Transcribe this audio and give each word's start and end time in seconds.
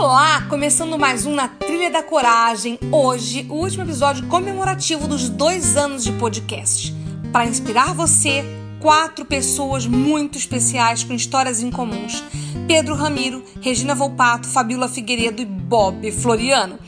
Olá, 0.00 0.46
começando 0.48 0.98
mais 0.98 1.26
um 1.26 1.34
na 1.34 1.46
Trilha 1.46 1.90
da 1.90 2.02
Coragem. 2.02 2.78
Hoje, 2.90 3.44
o 3.50 3.56
último 3.56 3.82
episódio 3.82 4.26
comemorativo 4.28 5.06
dos 5.06 5.28
dois 5.28 5.76
anos 5.76 6.02
de 6.02 6.10
podcast. 6.12 6.94
Para 7.30 7.44
inspirar 7.44 7.92
você, 7.92 8.42
quatro 8.80 9.26
pessoas 9.26 9.86
muito 9.86 10.38
especiais 10.38 11.04
com 11.04 11.12
histórias 11.12 11.62
incomuns: 11.62 12.24
Pedro 12.66 12.94
Ramiro, 12.94 13.44
Regina 13.60 13.94
Volpato, 13.94 14.48
Fabiola 14.48 14.88
Figueiredo 14.88 15.42
e 15.42 15.44
Bob 15.44 16.10
Floriano. 16.10 16.78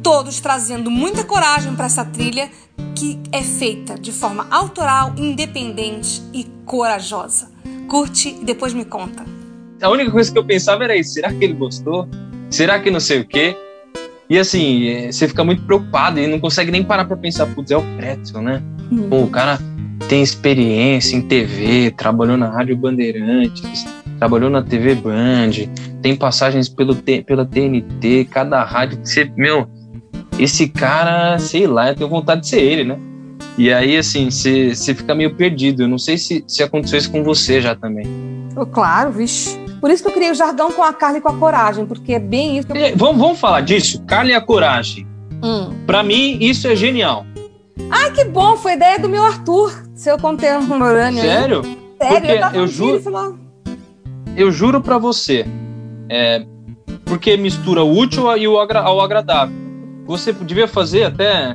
Todos 0.00 0.38
trazendo 0.38 0.92
muita 0.92 1.24
coragem 1.24 1.74
para 1.74 1.86
essa 1.86 2.04
trilha 2.04 2.48
que 2.94 3.20
é 3.32 3.42
feita 3.42 3.98
de 3.98 4.12
forma 4.12 4.46
autoral, 4.48 5.12
independente 5.16 6.22
e 6.32 6.44
corajosa. 6.64 7.50
Curte 7.88 8.28
e 8.28 8.44
depois 8.44 8.72
me 8.72 8.84
conta. 8.84 9.24
A 9.82 9.90
única 9.90 10.12
coisa 10.12 10.30
que 10.32 10.38
eu 10.38 10.46
pensava 10.46 10.84
era 10.84 10.96
isso: 10.96 11.14
será 11.14 11.34
que 11.34 11.44
ele 11.44 11.54
gostou? 11.54 12.08
Será 12.54 12.78
que 12.78 12.90
não 12.90 13.00
sei 13.00 13.20
o 13.20 13.26
quê? 13.26 13.56
E 14.30 14.38
assim, 14.38 15.10
você 15.10 15.28
fica 15.28 15.44
muito 15.44 15.62
preocupado 15.62 16.18
e 16.18 16.26
não 16.26 16.38
consegue 16.38 16.70
nem 16.70 16.82
parar 16.82 17.04
para 17.04 17.16
pensar, 17.16 17.46
putz, 17.46 17.70
é 17.70 17.76
o 17.76 17.82
Pretzel, 17.96 18.40
né? 18.40 18.62
Uhum. 18.90 19.08
Pô, 19.08 19.22
o 19.22 19.28
cara 19.28 19.58
tem 20.08 20.22
experiência 20.22 21.16
em 21.16 21.22
TV, 21.22 21.90
trabalhou 21.90 22.36
na 22.36 22.48
Rádio 22.48 22.76
Bandeirantes, 22.76 23.84
trabalhou 24.18 24.48
na 24.48 24.62
TV 24.62 24.94
Band, 24.94 25.68
tem 26.00 26.16
passagens 26.16 26.68
pelo 26.68 26.94
pela 26.94 27.44
TNT, 27.44 28.28
cada 28.30 28.62
rádio 28.62 28.98
que 28.98 29.08
você, 29.08 29.30
meu, 29.36 29.68
esse 30.38 30.68
cara, 30.68 31.38
sei 31.38 31.66
lá, 31.66 31.88
eu 31.88 31.94
tenho 31.96 32.08
vontade 32.08 32.42
de 32.42 32.48
ser 32.48 32.60
ele, 32.60 32.84
né? 32.84 32.98
E 33.58 33.72
aí, 33.72 33.96
assim, 33.96 34.30
você, 34.30 34.74
você 34.74 34.94
fica 34.94 35.14
meio 35.14 35.34
perdido. 35.34 35.82
Eu 35.82 35.88
não 35.88 35.98
sei 35.98 36.18
se, 36.18 36.44
se 36.46 36.62
aconteceu 36.62 36.98
isso 36.98 37.10
com 37.10 37.22
você 37.22 37.60
já 37.60 37.74
também. 37.76 38.04
Oh, 38.56 38.66
claro, 38.66 39.12
vixe. 39.12 39.63
Por 39.80 39.90
isso 39.90 40.02
que 40.02 40.08
eu 40.08 40.14
criei 40.14 40.30
o 40.30 40.34
jargão 40.34 40.72
com 40.72 40.82
a 40.82 40.92
Carla 40.92 41.18
e 41.18 41.20
com 41.20 41.28
a 41.28 41.36
coragem, 41.36 41.86
porque 41.86 42.14
é 42.14 42.18
bem 42.18 42.58
isso. 42.58 42.66
Que 42.66 42.72
eu... 42.72 42.76
É, 42.76 42.92
vamos, 42.92 43.18
vamos 43.18 43.38
falar 43.38 43.60
disso? 43.60 44.02
Carla 44.04 44.30
e 44.30 44.34
a 44.34 44.40
coragem. 44.40 45.06
Hum. 45.42 45.70
Para 45.86 46.02
mim, 46.02 46.38
isso 46.40 46.66
é 46.66 46.74
genial. 46.74 47.26
Ai, 47.90 48.12
que 48.12 48.24
bom! 48.24 48.56
Foi 48.56 48.74
ideia 48.74 48.98
do 48.98 49.08
meu 49.08 49.24
Arthur, 49.24 49.72
seu 49.94 50.18
contemporâneo. 50.18 51.22
Sério? 51.22 51.62
Sério, 51.62 52.40
porque 52.40 52.56
eu, 52.56 52.62
eu 52.62 52.66
juro. 52.66 53.00
Falou... 53.00 53.38
Eu 54.36 54.50
juro 54.50 54.80
para 54.80 54.98
você. 54.98 55.46
É, 56.08 56.44
porque 57.04 57.36
mistura 57.36 57.82
o 57.82 57.98
útil 57.98 58.34
e 58.36 58.46
ao 58.46 59.00
agradável. 59.00 59.54
Você 60.06 60.32
devia 60.32 60.68
fazer 60.68 61.04
até 61.04 61.52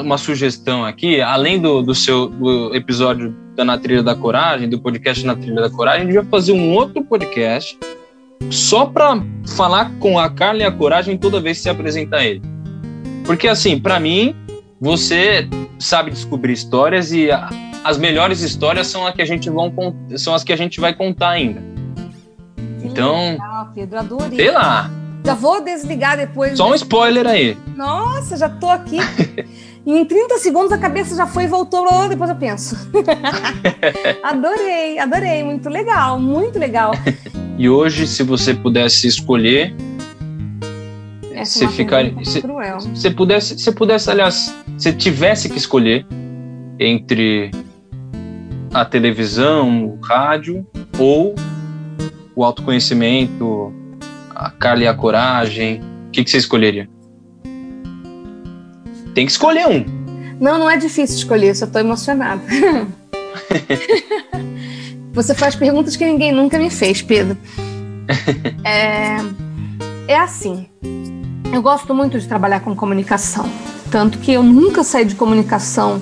uma 0.00 0.18
sugestão 0.18 0.84
aqui, 0.84 1.20
além 1.20 1.60
do, 1.60 1.82
do 1.82 1.94
seu 1.94 2.28
do 2.28 2.74
episódio 2.74 3.34
da 3.58 3.64
Na 3.64 3.76
Trilha 3.76 4.04
da 4.04 4.14
Coragem, 4.14 4.68
do 4.68 4.78
podcast 4.78 5.26
Na 5.26 5.34
Trilha 5.34 5.60
da 5.60 5.68
Coragem, 5.68 6.02
a 6.02 6.04
gente 6.04 6.14
vai 6.14 6.24
fazer 6.26 6.52
um 6.52 6.72
outro 6.74 7.02
podcast 7.04 7.76
só 8.50 8.86
para 8.86 9.20
falar 9.48 9.90
com 9.98 10.16
a 10.16 10.30
Carla 10.30 10.60
e 10.60 10.64
a 10.64 10.70
Coragem 10.70 11.18
toda 11.18 11.40
vez 11.40 11.56
que 11.56 11.64
se 11.64 11.68
apresentar 11.68 12.24
ele. 12.24 12.40
Porque 13.26 13.48
assim, 13.48 13.80
para 13.80 13.98
mim, 13.98 14.32
você 14.80 15.48
sabe 15.76 16.12
descobrir 16.12 16.52
histórias 16.52 17.10
e 17.10 17.32
a, 17.32 17.50
as 17.82 17.98
melhores 17.98 18.42
histórias 18.42 18.86
são 18.86 19.04
as 19.04 19.12
que 19.12 19.22
a 19.22 19.26
gente 19.26 19.50
vão 19.50 19.74
são 20.16 20.34
as 20.34 20.44
que 20.44 20.52
a 20.52 20.56
gente 20.56 20.80
vai 20.80 20.94
contar 20.94 21.30
ainda. 21.30 21.60
Então, 22.80 23.32
legal, 23.32 23.72
Pedro, 23.74 23.98
adorei. 23.98 24.38
Sei 24.38 24.52
lá. 24.52 24.88
Já 25.26 25.34
vou 25.34 25.62
desligar 25.64 26.16
depois. 26.16 26.56
Só 26.56 26.70
um 26.70 26.74
spoiler 26.76 27.26
aí. 27.26 27.56
Nossa, 27.76 28.36
já 28.36 28.48
tô 28.48 28.68
aqui. 28.68 28.98
E 29.86 29.92
em 29.92 30.04
30 30.04 30.38
segundos 30.38 30.72
a 30.72 30.78
cabeça 30.78 31.16
já 31.16 31.26
foi 31.26 31.44
e 31.44 31.46
voltou, 31.46 32.08
depois 32.08 32.30
eu 32.30 32.36
penso. 32.36 32.76
adorei, 34.22 34.98
adorei, 34.98 35.42
muito 35.42 35.68
legal, 35.68 36.18
muito 36.20 36.58
legal. 36.58 36.92
E 37.56 37.68
hoje, 37.68 38.06
se 38.06 38.22
você 38.22 38.54
pudesse 38.54 39.06
escolher, 39.06 39.74
Essa 41.32 41.60
você 41.60 41.68
ficaria. 41.68 42.14
Se 42.24 42.42
você 42.94 43.10
pudesse, 43.10 43.58
se 43.58 43.72
pudesse, 43.72 44.10
aliás, 44.10 44.54
se 44.76 44.92
tivesse 44.92 45.48
que 45.48 45.58
escolher 45.58 46.06
entre 46.78 47.50
a 48.72 48.84
televisão, 48.84 49.86
o 49.86 49.98
rádio 50.00 50.66
ou 50.98 51.34
o 52.36 52.44
autoconhecimento, 52.44 53.72
a 54.34 54.50
Carla 54.50 54.84
e 54.84 54.86
a 54.86 54.94
coragem, 54.94 55.80
o 56.08 56.10
que, 56.10 56.22
que 56.22 56.30
você 56.30 56.38
escolheria? 56.38 56.88
Tem 59.18 59.26
que 59.26 59.32
escolher 59.32 59.66
um. 59.66 59.84
Não, 60.38 60.60
não 60.60 60.70
é 60.70 60.76
difícil 60.76 61.16
escolher, 61.16 61.56
só 61.56 61.64
estou 61.64 61.80
emocionada. 61.80 62.40
Você 65.12 65.34
faz 65.34 65.56
perguntas 65.56 65.96
que 65.96 66.06
ninguém 66.06 66.30
nunca 66.30 66.56
me 66.56 66.70
fez, 66.70 67.02
Pedro. 67.02 67.36
É, 68.64 69.16
é 70.06 70.16
assim. 70.16 70.68
Eu 71.52 71.60
gosto 71.60 71.92
muito 71.92 72.20
de 72.20 72.28
trabalhar 72.28 72.60
com 72.60 72.76
comunicação. 72.76 73.50
Tanto 73.90 74.18
que 74.18 74.32
eu 74.32 74.44
nunca 74.44 74.84
saí 74.84 75.04
de 75.04 75.16
comunicação 75.16 76.00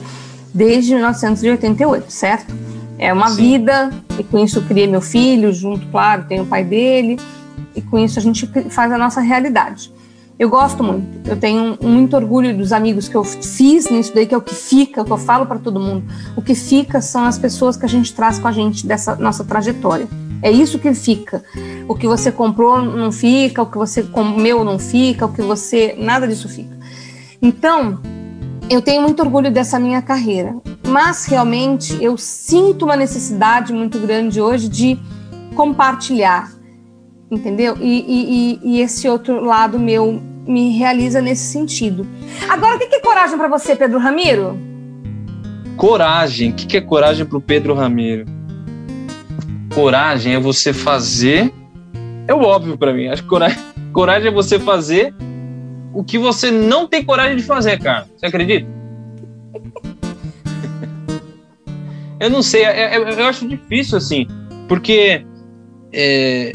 desde 0.52 0.92
1988, 0.92 2.12
certo? 2.12 2.54
É 2.98 3.10
uma 3.14 3.30
Sim. 3.30 3.36
vida, 3.36 3.90
e 4.18 4.24
com 4.24 4.44
isso 4.44 4.58
eu 4.58 4.62
criei 4.64 4.86
meu 4.86 5.00
filho, 5.00 5.54
junto, 5.54 5.86
claro, 5.86 6.26
tem 6.28 6.42
o 6.42 6.44
pai 6.44 6.64
dele, 6.64 7.18
e 7.74 7.80
com 7.80 7.98
isso 7.98 8.18
a 8.18 8.22
gente 8.22 8.46
faz 8.68 8.92
a 8.92 8.98
nossa 8.98 9.22
realidade. 9.22 9.90
Eu 10.38 10.50
gosto 10.50 10.84
muito. 10.84 11.28
Eu 11.28 11.36
tenho 11.36 11.78
muito 11.80 12.14
orgulho 12.14 12.56
dos 12.56 12.72
amigos 12.72 13.08
que 13.08 13.14
eu 13.14 13.24
fiz 13.24 13.88
nisso 13.88 14.14
daí, 14.14 14.26
que 14.26 14.34
é 14.34 14.38
o 14.38 14.42
que 14.42 14.54
fica, 14.54 15.00
o 15.00 15.04
que 15.04 15.10
eu 15.10 15.16
falo 15.16 15.46
para 15.46 15.58
todo 15.58 15.80
mundo. 15.80 16.04
O 16.36 16.42
que 16.42 16.54
fica 16.54 17.00
são 17.00 17.24
as 17.24 17.38
pessoas 17.38 17.76
que 17.76 17.86
a 17.86 17.88
gente 17.88 18.12
traz 18.14 18.38
com 18.38 18.46
a 18.46 18.52
gente 18.52 18.86
dessa 18.86 19.16
nossa 19.16 19.44
trajetória. 19.44 20.06
É 20.42 20.50
isso 20.50 20.78
que 20.78 20.92
fica. 20.92 21.42
O 21.88 21.94
que 21.94 22.06
você 22.06 22.30
comprou 22.30 22.82
não 22.82 23.10
fica, 23.10 23.62
o 23.62 23.66
que 23.66 23.78
você 23.78 24.02
comeu 24.02 24.62
não 24.62 24.78
fica, 24.78 25.24
o 25.24 25.32
que 25.32 25.40
você. 25.40 25.96
Nada 25.98 26.28
disso 26.28 26.48
fica. 26.48 26.76
Então, 27.40 27.98
eu 28.68 28.82
tenho 28.82 29.00
muito 29.00 29.20
orgulho 29.20 29.50
dessa 29.50 29.78
minha 29.78 30.02
carreira. 30.02 30.54
Mas 30.86 31.24
realmente 31.24 31.96
eu 32.02 32.16
sinto 32.18 32.84
uma 32.84 32.96
necessidade 32.96 33.72
muito 33.72 33.98
grande 33.98 34.40
hoje 34.40 34.68
de 34.68 34.98
compartilhar, 35.54 36.50
entendeu? 37.30 37.76
E, 37.80 38.04
e, 38.06 38.60
e, 38.62 38.80
esse 38.80 39.08
outro 39.08 39.44
lado 39.44 39.78
meu 39.78 40.20
me 40.46 40.76
realiza 40.76 41.20
nesse 41.20 41.52
sentido. 41.52 42.06
Agora, 42.48 42.76
o 42.76 42.78
que 42.78 42.94
é 42.94 43.00
coragem 43.00 43.36
para 43.36 43.48
você, 43.48 43.74
Pedro 43.74 43.98
Ramiro? 43.98 44.56
Coragem. 45.76 46.50
O 46.50 46.54
que 46.54 46.76
é 46.76 46.80
coragem 46.80 47.26
para 47.26 47.38
o 47.38 47.40
Pedro 47.40 47.74
Ramiro? 47.74 48.24
Coragem 49.74 50.34
é 50.34 50.40
você 50.40 50.72
fazer. 50.72 51.52
É 52.28 52.34
o 52.34 52.40
óbvio 52.40 52.78
para 52.78 52.92
mim. 52.92 53.08
Acho 53.08 53.26
coragem, 53.26 53.58
coragem 53.92 54.28
é 54.28 54.32
você 54.32 54.58
fazer 54.58 55.14
o 55.92 56.04
que 56.04 56.18
você 56.18 56.50
não 56.50 56.86
tem 56.86 57.02
coragem 57.02 57.36
de 57.36 57.42
fazer, 57.42 57.78
cara. 57.78 58.06
Você 58.16 58.26
acredita? 58.26 58.68
eu 62.20 62.30
não 62.30 62.42
sei. 62.42 62.64
É, 62.64 62.96
é, 62.96 62.98
eu 62.98 63.26
acho 63.26 63.48
difícil 63.48 63.98
assim, 63.98 64.26
porque 64.68 65.24
é, 65.92 66.52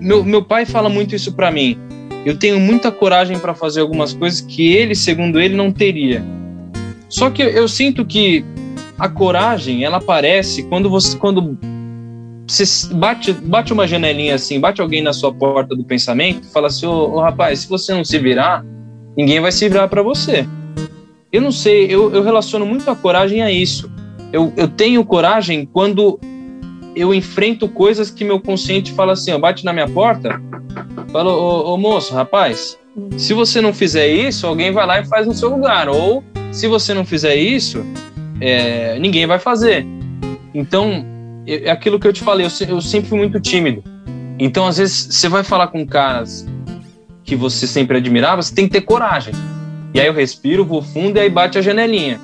meu, 0.00 0.24
meu 0.24 0.42
pai 0.42 0.64
fala 0.64 0.88
muito 0.88 1.14
isso 1.14 1.32
para 1.32 1.50
mim. 1.50 1.78
Eu 2.24 2.36
tenho 2.36 2.58
muita 2.60 2.90
coragem 2.90 3.38
para 3.38 3.54
fazer 3.54 3.80
algumas 3.80 4.12
coisas 4.12 4.40
que 4.40 4.72
ele, 4.72 4.94
segundo 4.94 5.40
ele, 5.40 5.54
não 5.54 5.72
teria. 5.72 6.24
Só 7.08 7.30
que 7.30 7.42
eu 7.42 7.66
sinto 7.66 8.04
que 8.04 8.44
a 8.98 9.08
coragem, 9.08 9.84
ela 9.84 9.96
aparece 9.96 10.62
quando 10.64 10.90
você 10.90 11.16
quando 11.16 11.58
você 12.46 12.64
bate, 12.94 13.32
bate 13.32 13.72
uma 13.72 13.86
janelinha 13.86 14.34
assim, 14.34 14.60
bate 14.60 14.80
alguém 14.80 15.02
na 15.02 15.12
sua 15.12 15.32
porta 15.32 15.74
do 15.74 15.84
pensamento, 15.84 16.46
fala 16.52 16.66
assim: 16.66 16.86
"Ô, 16.86 16.90
oh, 16.90 17.12
oh, 17.14 17.20
rapaz, 17.20 17.60
se 17.60 17.68
você 17.68 17.94
não 17.94 18.04
se 18.04 18.18
virar, 18.18 18.64
ninguém 19.16 19.40
vai 19.40 19.52
se 19.52 19.68
virar 19.68 19.88
para 19.88 20.02
você". 20.02 20.46
Eu 21.32 21.40
não 21.40 21.52
sei, 21.52 21.86
eu, 21.86 22.12
eu 22.12 22.22
relaciono 22.22 22.66
muito 22.66 22.90
a 22.90 22.96
coragem 22.96 23.40
a 23.40 23.50
isso. 23.50 23.90
Eu, 24.32 24.52
eu 24.56 24.68
tenho 24.68 25.04
coragem 25.04 25.64
quando 25.64 26.18
eu 26.94 27.14
enfrento 27.14 27.68
coisas 27.68 28.10
que 28.10 28.24
meu 28.24 28.40
consciente 28.40 28.92
fala 28.92 29.12
assim, 29.12 29.32
ó, 29.32 29.38
bate 29.38 29.64
na 29.64 29.72
minha 29.72 29.88
porta, 29.88 30.40
fala, 31.12 31.32
ô, 31.32 31.74
ô, 31.74 31.76
moço, 31.76 32.14
rapaz, 32.14 32.78
se 33.16 33.32
você 33.32 33.60
não 33.60 33.72
fizer 33.72 34.08
isso, 34.08 34.46
alguém 34.46 34.72
vai 34.72 34.86
lá 34.86 35.00
e 35.00 35.04
faz 35.04 35.26
no 35.26 35.34
seu 35.34 35.50
lugar. 35.50 35.88
Ou 35.88 36.24
se 36.50 36.66
você 36.66 36.92
não 36.92 37.04
fizer 37.04 37.36
isso, 37.36 37.84
é, 38.40 38.98
ninguém 38.98 39.26
vai 39.26 39.38
fazer. 39.38 39.86
Então, 40.52 41.04
é 41.46 41.70
aquilo 41.70 41.98
que 41.98 42.06
eu 42.06 42.12
te 42.12 42.22
falei, 42.22 42.46
eu, 42.46 42.68
eu 42.68 42.80
sempre 42.80 43.08
fui 43.08 43.18
muito 43.18 43.40
tímido. 43.40 43.82
Então, 44.38 44.66
às 44.66 44.78
vezes, 44.78 45.14
você 45.14 45.28
vai 45.28 45.44
falar 45.44 45.68
com 45.68 45.86
caras 45.86 46.46
que 47.24 47.36
você 47.36 47.66
sempre 47.66 47.98
admirava, 47.98 48.42
você 48.42 48.54
tem 48.54 48.66
que 48.66 48.72
ter 48.72 48.80
coragem. 48.80 49.34
E 49.92 50.00
aí 50.00 50.06
eu 50.06 50.12
respiro, 50.12 50.64
vou 50.64 50.82
fundo 50.82 51.16
e 51.16 51.20
aí 51.20 51.28
bate 51.28 51.58
a 51.58 51.62
janelinha. 51.62 52.20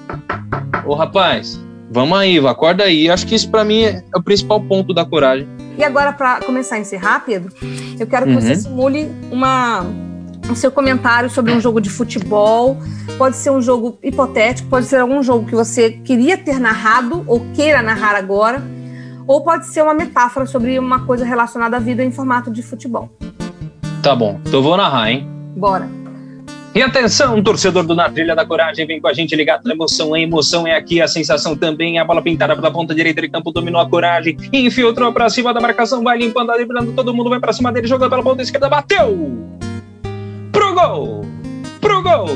Ô 0.84 0.94
rapaz, 0.94 1.60
vamos 1.90 2.18
aí, 2.18 2.38
acorda 2.46 2.84
aí. 2.84 3.08
Acho 3.08 3.26
que 3.26 3.34
isso 3.34 3.50
para 3.50 3.64
mim 3.64 3.82
é 3.82 4.02
o 4.14 4.22
principal 4.22 4.60
ponto 4.60 4.92
da 4.92 5.04
coragem. 5.04 5.48
E 5.78 5.84
agora, 5.84 6.12
para 6.12 6.40
começar 6.40 6.76
a 6.76 6.78
encerrar, 6.78 7.20
Pedro, 7.20 7.52
eu 7.98 8.06
quero 8.06 8.26
que 8.26 8.32
uhum. 8.32 8.40
você 8.40 8.56
simule 8.56 9.10
uma, 9.30 9.84
o 10.50 10.54
seu 10.54 10.70
comentário 10.70 11.28
sobre 11.28 11.52
um 11.52 11.60
jogo 11.60 11.80
de 11.80 11.90
futebol. 11.90 12.78
Pode 13.18 13.36
ser 13.36 13.50
um 13.50 13.60
jogo 13.60 13.98
hipotético, 14.02 14.68
pode 14.68 14.86
ser 14.86 15.00
algum 15.00 15.22
jogo 15.22 15.46
que 15.46 15.54
você 15.54 15.90
queria 15.90 16.38
ter 16.38 16.58
narrado 16.58 17.24
ou 17.26 17.46
queira 17.54 17.82
narrar 17.82 18.16
agora, 18.16 18.62
ou 19.26 19.42
pode 19.42 19.66
ser 19.66 19.82
uma 19.82 19.94
metáfora 19.94 20.46
sobre 20.46 20.78
uma 20.78 21.04
coisa 21.04 21.24
relacionada 21.24 21.76
à 21.76 21.80
vida 21.80 22.02
em 22.02 22.10
formato 22.10 22.50
de 22.50 22.62
futebol. 22.62 23.10
Tá 24.02 24.14
bom, 24.14 24.40
então 24.42 24.60
eu 24.60 24.62
vou 24.62 24.76
narrar, 24.76 25.10
hein? 25.10 25.28
Bora. 25.56 26.05
E 26.76 26.82
atenção, 26.82 27.42
torcedor 27.42 27.84
do 27.84 27.94
Na 27.94 28.10
Trilha 28.10 28.36
da 28.36 28.44
Coragem, 28.44 28.86
vem 28.86 29.00
com 29.00 29.08
a 29.08 29.14
gente 29.14 29.34
ligado 29.34 29.64
na 29.64 29.72
emoção. 29.72 30.12
A 30.12 30.20
emoção 30.20 30.66
é 30.66 30.76
aqui, 30.76 31.00
a 31.00 31.08
sensação 31.08 31.56
também. 31.56 31.98
A 31.98 32.04
bola 32.04 32.20
pintada 32.20 32.54
pela 32.54 32.70
ponta 32.70 32.94
direita 32.94 33.22
de 33.22 33.30
campo 33.30 33.50
dominou 33.50 33.80
a 33.80 33.88
coragem, 33.88 34.36
infiltrou 34.52 35.10
para 35.10 35.30
cima 35.30 35.54
da 35.54 35.60
marcação, 35.60 36.04
vai 36.04 36.18
limpando, 36.18 36.52
driblando, 36.52 36.92
todo 36.92 37.14
mundo 37.14 37.30
vai 37.30 37.40
para 37.40 37.54
cima 37.54 37.72
dele, 37.72 37.86
jogando 37.86 38.10
pela 38.10 38.22
ponta 38.22 38.42
esquerda, 38.42 38.68
bateu! 38.68 39.38
Pro 40.52 40.74
gol! 40.74 41.24
Pro 41.80 42.02
gol! 42.02 42.26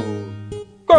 Gol! 0.87 0.97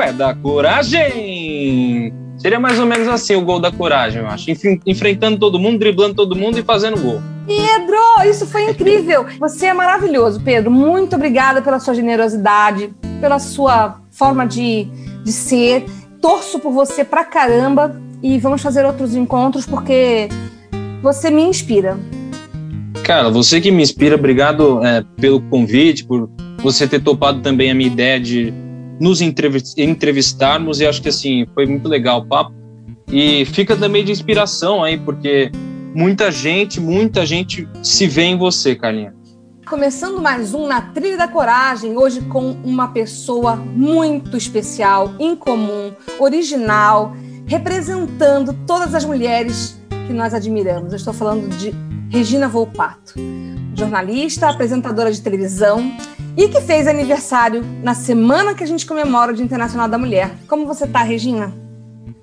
É 0.00 0.12
da 0.12 0.32
coragem! 0.36 2.19
Seria 2.40 2.58
mais 2.58 2.78
ou 2.78 2.86
menos 2.86 3.06
assim 3.06 3.36
o 3.36 3.42
gol 3.42 3.60
da 3.60 3.70
coragem, 3.70 4.22
eu 4.22 4.26
acho. 4.26 4.50
Enfrentando 4.86 5.38
todo 5.38 5.58
mundo, 5.58 5.78
driblando 5.78 6.14
todo 6.14 6.34
mundo 6.34 6.58
e 6.58 6.62
fazendo 6.62 6.98
gol. 6.98 7.20
Pedro, 7.46 7.98
isso 8.24 8.46
foi 8.46 8.70
incrível. 8.70 9.26
Você 9.38 9.66
é 9.66 9.74
maravilhoso, 9.74 10.40
Pedro. 10.40 10.70
Muito 10.70 11.16
obrigada 11.16 11.60
pela 11.60 11.78
sua 11.78 11.92
generosidade, 11.92 12.94
pela 13.20 13.38
sua 13.38 14.00
forma 14.10 14.46
de, 14.46 14.84
de 15.22 15.32
ser. 15.32 15.84
Torço 16.18 16.58
por 16.58 16.72
você 16.72 17.04
pra 17.04 17.24
caramba 17.24 18.00
e 18.22 18.38
vamos 18.38 18.62
fazer 18.62 18.86
outros 18.86 19.14
encontros 19.14 19.66
porque 19.66 20.30
você 21.02 21.30
me 21.30 21.42
inspira. 21.42 21.98
Cara, 23.04 23.28
você 23.28 23.60
que 23.60 23.70
me 23.70 23.82
inspira, 23.82 24.14
obrigado 24.14 24.82
é, 24.82 25.04
pelo 25.20 25.42
convite, 25.42 26.06
por 26.06 26.30
você 26.62 26.88
ter 26.88 27.02
topado 27.02 27.40
também 27.40 27.70
a 27.70 27.74
minha 27.74 27.90
ideia 27.90 28.18
de 28.18 28.54
nos 29.00 29.22
entrevistarmos 29.22 30.80
e 30.80 30.86
acho 30.86 31.00
que 31.00 31.08
assim 31.08 31.46
foi 31.54 31.64
muito 31.64 31.88
legal 31.88 32.20
o 32.20 32.26
papo 32.26 32.52
e 33.08 33.46
fica 33.46 33.74
também 33.74 34.04
de 34.04 34.12
inspiração 34.12 34.84
aí 34.84 34.98
porque 34.98 35.50
muita 35.94 36.30
gente, 36.30 36.78
muita 36.78 37.24
gente 37.24 37.66
se 37.82 38.06
vê 38.06 38.24
em 38.24 38.36
você, 38.36 38.76
Carlinha. 38.76 39.14
Começando 39.66 40.20
mais 40.20 40.52
um 40.52 40.66
na 40.66 40.80
Trilha 40.80 41.16
da 41.16 41.28
Coragem, 41.28 41.96
hoje 41.96 42.20
com 42.22 42.50
uma 42.64 42.88
pessoa 42.88 43.56
muito 43.56 44.36
especial, 44.36 45.14
incomum, 45.18 45.92
original, 46.18 47.14
representando 47.46 48.52
todas 48.66 48.94
as 48.94 49.04
mulheres 49.04 49.80
que 50.06 50.12
nós 50.12 50.34
admiramos. 50.34 50.92
Eu 50.92 50.96
estou 50.96 51.14
falando 51.14 51.48
de 51.56 51.72
Regina 52.10 52.48
Volpato, 52.48 53.14
jornalista, 53.74 54.50
apresentadora 54.50 55.12
de 55.12 55.22
televisão, 55.22 55.92
e 56.36 56.48
que 56.48 56.60
fez 56.60 56.86
aniversário 56.86 57.64
na 57.82 57.94
semana 57.94 58.54
que 58.54 58.64
a 58.64 58.66
gente 58.66 58.86
comemora 58.86 59.32
o 59.32 59.34
Dia 59.34 59.44
Internacional 59.44 59.88
da 59.88 59.98
Mulher. 59.98 60.30
Como 60.48 60.66
você 60.66 60.86
tá, 60.86 61.02
Regina? 61.02 61.52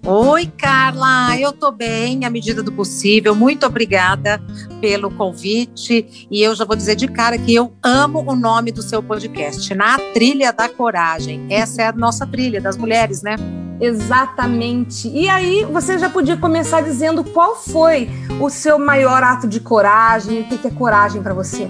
Oi, 0.10 0.50
Carla, 0.58 1.38
eu 1.38 1.52
tô 1.52 1.70
bem 1.70 2.24
à 2.24 2.30
medida 2.30 2.64
do 2.64 2.72
possível. 2.72 3.36
Muito 3.36 3.66
obrigada 3.66 4.42
pelo 4.80 5.12
convite. 5.12 6.28
E 6.32 6.42
eu 6.42 6.56
já 6.56 6.64
vou 6.64 6.78
dizer 6.78 6.96
de 6.96 7.10
cara 7.10 7.38
que 7.38 7.54
eu 7.54 7.74
amo 7.84 8.24
o 8.26 8.34
nome 8.34 8.72
do 8.72 8.82
seu 8.82 9.04
podcast, 9.04 9.76
Na 9.76 9.98
Trilha 10.14 10.54
da 10.54 10.70
Coragem. 10.70 11.46
Essa 11.50 11.82
é 11.82 11.88
a 11.88 11.92
nossa 11.92 12.26
trilha 12.26 12.62
das 12.62 12.78
mulheres, 12.78 13.22
né? 13.22 13.36
Exatamente. 13.82 15.10
E 15.10 15.28
aí, 15.28 15.66
você 15.66 16.00
já 16.00 16.10
podia 16.10 16.38
começar 16.38 16.80
dizendo 16.80 17.22
qual 17.24 17.58
foi 17.58 18.10
o 18.40 18.50
seu 18.50 18.80
maior 18.80 19.22
ato 19.22 19.46
de 19.46 19.60
coragem, 19.60 20.42
o 20.42 20.48
que 20.48 20.68
é 20.68 20.72
coragem 20.72 21.22
para 21.22 21.34
você? 21.34 21.70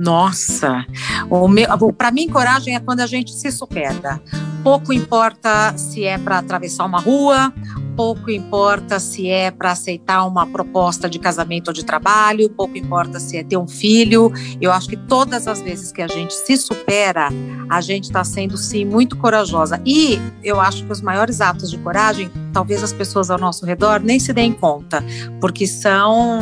Nossa, 0.00 0.86
para 1.98 2.10
mim 2.10 2.26
coragem 2.26 2.74
é 2.74 2.80
quando 2.80 3.00
a 3.00 3.06
gente 3.06 3.32
se 3.32 3.52
supera. 3.52 4.18
Pouco 4.64 4.94
importa 4.94 5.76
se 5.76 6.04
é 6.04 6.16
para 6.16 6.38
atravessar 6.38 6.86
uma 6.86 6.98
rua, 6.98 7.52
pouco 7.96 8.30
importa 8.30 8.98
se 8.98 9.28
é 9.28 9.50
para 9.50 9.72
aceitar 9.72 10.24
uma 10.26 10.46
proposta 10.46 11.08
de 11.08 11.18
casamento 11.18 11.68
ou 11.68 11.74
de 11.74 11.84
trabalho, 11.84 12.48
pouco 12.50 12.76
importa 12.76 13.20
se 13.20 13.36
é 13.36 13.44
ter 13.44 13.56
um 13.56 13.68
filho. 13.68 14.32
Eu 14.60 14.72
acho 14.72 14.88
que 14.88 14.96
todas 14.96 15.46
as 15.46 15.60
vezes 15.60 15.92
que 15.92 16.02
a 16.02 16.08
gente 16.08 16.32
se 16.32 16.56
supera, 16.56 17.28
a 17.68 17.80
gente 17.80 18.04
está 18.04 18.24
sendo 18.24 18.56
sim 18.56 18.84
muito 18.84 19.16
corajosa. 19.16 19.80
E 19.84 20.18
eu 20.42 20.60
acho 20.60 20.84
que 20.84 20.92
os 20.92 21.00
maiores 21.00 21.40
atos 21.40 21.70
de 21.70 21.78
coragem, 21.78 22.30
talvez 22.52 22.82
as 22.82 22.92
pessoas 22.92 23.30
ao 23.30 23.38
nosso 23.38 23.64
redor 23.64 24.00
nem 24.00 24.18
se 24.18 24.32
deem 24.32 24.52
conta, 24.52 25.04
porque 25.40 25.66
são 25.66 26.40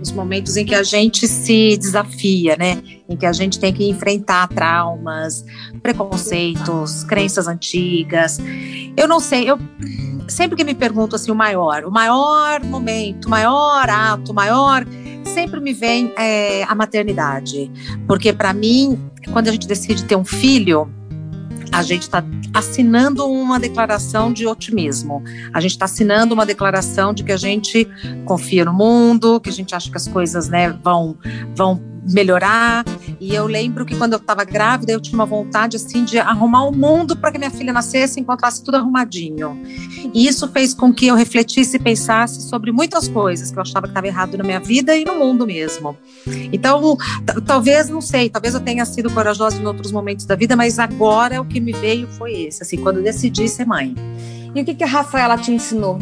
os 0.00 0.12
momentos 0.12 0.56
em 0.56 0.64
que 0.64 0.74
a 0.74 0.82
gente 0.82 1.26
se 1.28 1.76
desafia, 1.76 2.56
né? 2.56 2.82
Em 3.08 3.16
que 3.16 3.26
a 3.26 3.32
gente 3.32 3.58
tem 3.58 3.72
que 3.72 3.88
enfrentar 3.88 4.48
traumas, 4.48 5.44
preconceitos, 5.82 7.04
crenças 7.04 7.46
antigas. 7.46 8.38
Eu 8.96 9.06
não 9.06 9.20
sei, 9.20 9.50
eu 9.50 9.58
sempre 10.28 10.56
que 10.56 10.64
me 10.64 10.74
pergunto 10.74 11.16
assim, 11.16 11.30
o 11.30 11.34
maior, 11.34 11.84
o 11.84 11.90
maior 11.90 12.62
momento, 12.64 13.26
o 13.26 13.30
maior 13.30 13.88
ato, 13.88 14.32
o 14.32 14.34
maior, 14.34 14.86
sempre 15.24 15.60
me 15.60 15.72
vem 15.72 16.12
é, 16.16 16.64
a 16.64 16.74
maternidade. 16.74 17.70
Porque 18.06 18.32
para 18.32 18.52
mim, 18.52 18.98
quando 19.32 19.48
a 19.48 19.52
gente 19.52 19.66
decide 19.66 20.04
ter 20.04 20.16
um 20.16 20.24
filho, 20.24 20.90
a 21.72 21.82
gente 21.82 22.02
está 22.02 22.24
assinando 22.52 23.26
uma 23.26 23.58
declaração 23.58 24.32
de 24.32 24.46
otimismo. 24.46 25.22
A 25.52 25.60
gente 25.60 25.72
está 25.72 25.86
assinando 25.86 26.32
uma 26.32 26.46
declaração 26.46 27.12
de 27.12 27.24
que 27.24 27.32
a 27.32 27.36
gente 27.36 27.88
confia 28.24 28.64
no 28.64 28.72
mundo, 28.72 29.40
que 29.40 29.50
a 29.50 29.52
gente 29.52 29.74
acha 29.74 29.90
que 29.90 29.96
as 29.96 30.06
coisas 30.06 30.48
né, 30.48 30.70
vão, 30.82 31.16
vão 31.56 31.82
melhorar. 32.08 32.84
E 33.24 33.34
eu 33.34 33.46
lembro 33.46 33.86
que 33.86 33.96
quando 33.96 34.12
eu 34.12 34.18
estava 34.18 34.44
grávida, 34.44 34.92
eu 34.92 35.00
tinha 35.00 35.14
uma 35.14 35.24
vontade 35.24 35.76
assim 35.78 36.04
de 36.04 36.18
arrumar 36.18 36.64
o 36.64 36.76
mundo 36.76 37.16
para 37.16 37.32
que 37.32 37.38
minha 37.38 37.50
filha 37.50 37.72
nascesse 37.72 38.20
e 38.20 38.22
encontrasse 38.22 38.62
tudo 38.62 38.74
arrumadinho. 38.74 39.58
E 40.12 40.26
isso 40.26 40.46
fez 40.48 40.74
com 40.74 40.92
que 40.92 41.06
eu 41.06 41.14
refletisse 41.14 41.78
e 41.78 41.80
pensasse 41.80 42.42
sobre 42.42 42.70
muitas 42.70 43.08
coisas 43.08 43.50
que 43.50 43.56
eu 43.56 43.62
achava 43.62 43.86
que 43.86 43.92
estava 43.92 44.06
errado 44.06 44.36
na 44.36 44.44
minha 44.44 44.60
vida 44.60 44.94
e 44.94 45.06
no 45.06 45.14
mundo 45.14 45.46
mesmo. 45.46 45.96
Então, 46.52 46.98
talvez, 47.46 47.88
não 47.88 48.02
sei, 48.02 48.28
talvez 48.28 48.52
eu 48.52 48.60
tenha 48.60 48.84
sido 48.84 49.10
corajosa 49.10 49.56
em 49.56 49.64
outros 49.64 49.90
momentos 49.90 50.26
da 50.26 50.36
vida, 50.36 50.54
mas 50.54 50.78
agora 50.78 51.40
o 51.40 51.46
que 51.46 51.60
me 51.60 51.72
veio 51.72 52.06
foi 52.06 52.42
esse, 52.42 52.62
assim, 52.62 52.76
quando 52.76 52.98
eu 52.98 53.04
decidi 53.04 53.48
ser 53.48 53.64
mãe. 53.64 53.94
E 54.54 54.60
o 54.60 54.64
que, 54.66 54.74
que 54.74 54.84
a 54.84 54.86
Rafaela 54.86 55.38
te 55.38 55.50
ensinou? 55.50 55.98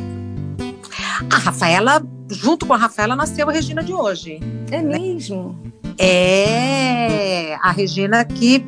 A 1.30 1.36
Rafaela, 1.36 2.04
junto 2.28 2.66
com 2.66 2.74
a 2.74 2.76
Rafaela, 2.76 3.14
nasceu 3.14 3.48
a 3.48 3.52
Regina 3.52 3.80
de 3.80 3.92
hoje. 3.92 4.40
É 4.72 4.82
mesmo? 4.82 5.56
É 5.98 7.56
a 7.62 7.70
Regina 7.70 8.24
que, 8.24 8.64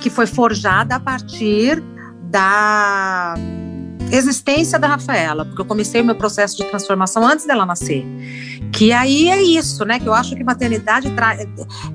que 0.00 0.10
foi 0.10 0.26
forjada 0.26 0.96
a 0.96 1.00
partir 1.00 1.82
da 2.30 3.34
existência 4.16 4.78
da 4.78 4.88
Rafaela, 4.88 5.44
porque 5.44 5.60
eu 5.60 5.64
comecei 5.64 6.00
o 6.00 6.04
meu 6.04 6.14
processo 6.14 6.56
de 6.56 6.64
transformação 6.64 7.26
antes 7.26 7.46
dela 7.46 7.66
nascer. 7.66 8.04
Que 8.72 8.92
aí 8.92 9.28
é 9.28 9.40
isso, 9.40 9.84
né? 9.84 10.00
Que 10.00 10.08
eu 10.08 10.12
acho 10.12 10.34
que 10.34 10.42
maternidade 10.42 11.10
traz. 11.10 11.46